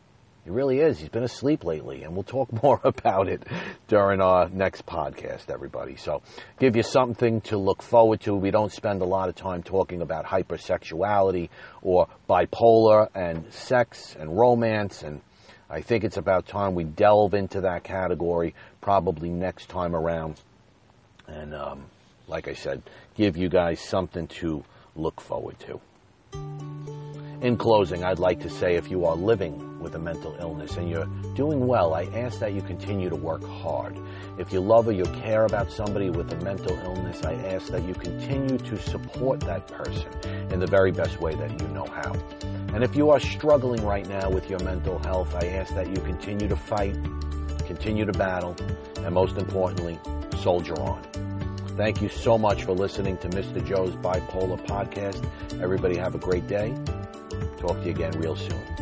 He 0.44 0.51
really 0.51 0.81
is. 0.81 0.99
He's 0.99 1.11
been 1.11 1.25
asleep 1.25 1.62
lately, 1.62 2.05
and 2.05 2.14
we'll 2.14 2.23
talk 2.23 2.51
more 2.62 2.81
about 2.83 3.29
it 3.29 3.42
during 3.87 4.23
our 4.23 4.49
next 4.49 4.87
podcast, 4.87 5.51
everybody. 5.51 5.97
So, 5.97 6.23
give 6.59 6.75
you 6.75 6.83
something 6.83 7.42
to 7.42 7.59
look 7.59 7.83
forward 7.83 8.21
to. 8.23 8.35
We 8.35 8.51
don't 8.51 8.73
spend 8.73 9.03
a 9.03 9.05
lot 9.05 9.29
of 9.29 9.35
time 9.35 9.62
talking 9.62 10.01
about 10.01 10.25
hypersexuality 10.25 11.51
or 11.83 12.09
bipolar 12.31 13.09
and 13.14 13.53
sex 13.53 14.16
and 14.18 14.38
romance, 14.38 15.03
and 15.03 15.21
I 15.68 15.83
think 15.83 16.03
it's 16.03 16.16
about 16.16 16.47
time 16.47 16.75
we 16.75 16.85
delve 16.85 17.35
into 17.35 17.61
that 17.61 17.85
category 17.85 18.55
probably 18.81 19.29
next 19.29 19.68
time 19.68 19.94
around. 19.94 20.40
And, 21.27 21.55
um, 21.55 21.85
like 22.27 22.49
I 22.49 22.55
said, 22.55 22.83
give 23.16 23.37
you 23.37 23.51
guys 23.51 23.81
something 23.81 24.29
to 24.29 24.64
look 24.97 25.21
forward 25.21 25.59
to. 25.61 25.79
In 27.41 27.57
closing, 27.57 28.03
I'd 28.03 28.19
like 28.19 28.41
to 28.41 28.51
say 28.51 28.75
if 28.75 28.91
you 28.91 29.05
are 29.05 29.14
living 29.14 29.79
with 29.79 29.95
a 29.95 29.99
mental 29.99 30.35
illness 30.41 30.77
and 30.77 30.91
you're 30.91 31.07
doing 31.37 31.69
well, 31.69 31.95
I 31.95 32.07
ask 32.07 32.41
that 32.41 32.53
you 32.53 32.61
continue 32.61 33.09
to 33.09 33.14
work 33.14 33.45
hard. 33.45 33.97
If 34.38 34.53
you 34.53 34.61
love 34.61 34.88
or 34.88 34.93
you 34.93 35.05
care 35.05 35.45
about 35.45 35.71
somebody 35.71 36.11
with 36.11 36.33
a 36.33 36.45
mental 36.45 36.77
illness, 36.81 37.23
I 37.25 37.35
ask 37.35 37.69
that 37.69 37.85
you 37.85 37.95
continue 37.95 38.59
to 38.59 38.77
support 38.77 39.38
that 39.41 39.69
person 39.69 40.09
in 40.51 40.59
the 40.59 40.67
very 40.67 40.91
best 40.91 41.21
way 41.21 41.37
that 41.37 41.61
you 41.61 41.69
know 41.69 41.87
how. 41.87 42.12
And 42.75 42.83
if 42.83 42.97
you 42.97 43.11
are 43.11 43.21
struggling 43.21 43.87
right 43.87 44.09
now 44.09 44.29
with 44.29 44.51
your 44.51 44.59
mental 44.64 44.99
health, 44.99 45.33
I 45.37 45.47
ask 45.47 45.73
that 45.75 45.88
you 45.88 46.03
continue 46.03 46.49
to 46.49 46.57
fight, 46.57 46.97
continue 47.67 48.05
to 48.05 48.12
battle, 48.12 48.57
and 48.97 49.14
most 49.14 49.37
importantly, 49.37 50.01
soldier 50.43 50.75
on. 50.81 51.28
Thank 51.79 52.03
you 52.03 52.09
so 52.09 52.37
much 52.37 52.64
for 52.64 52.73
listening 52.73 53.19
to 53.19 53.29
Mr. 53.29 53.64
Joe's 53.64 53.95
Bipolar 53.95 54.59
Podcast. 54.67 55.25
Everybody 55.62 55.97
have 55.97 56.12
a 56.17 56.19
great 56.19 56.49
day. 56.49 56.75
Talk 57.59 57.79
to 57.79 57.85
you 57.85 57.93
again 57.93 58.19
real 58.19 58.35
soon. 58.35 58.78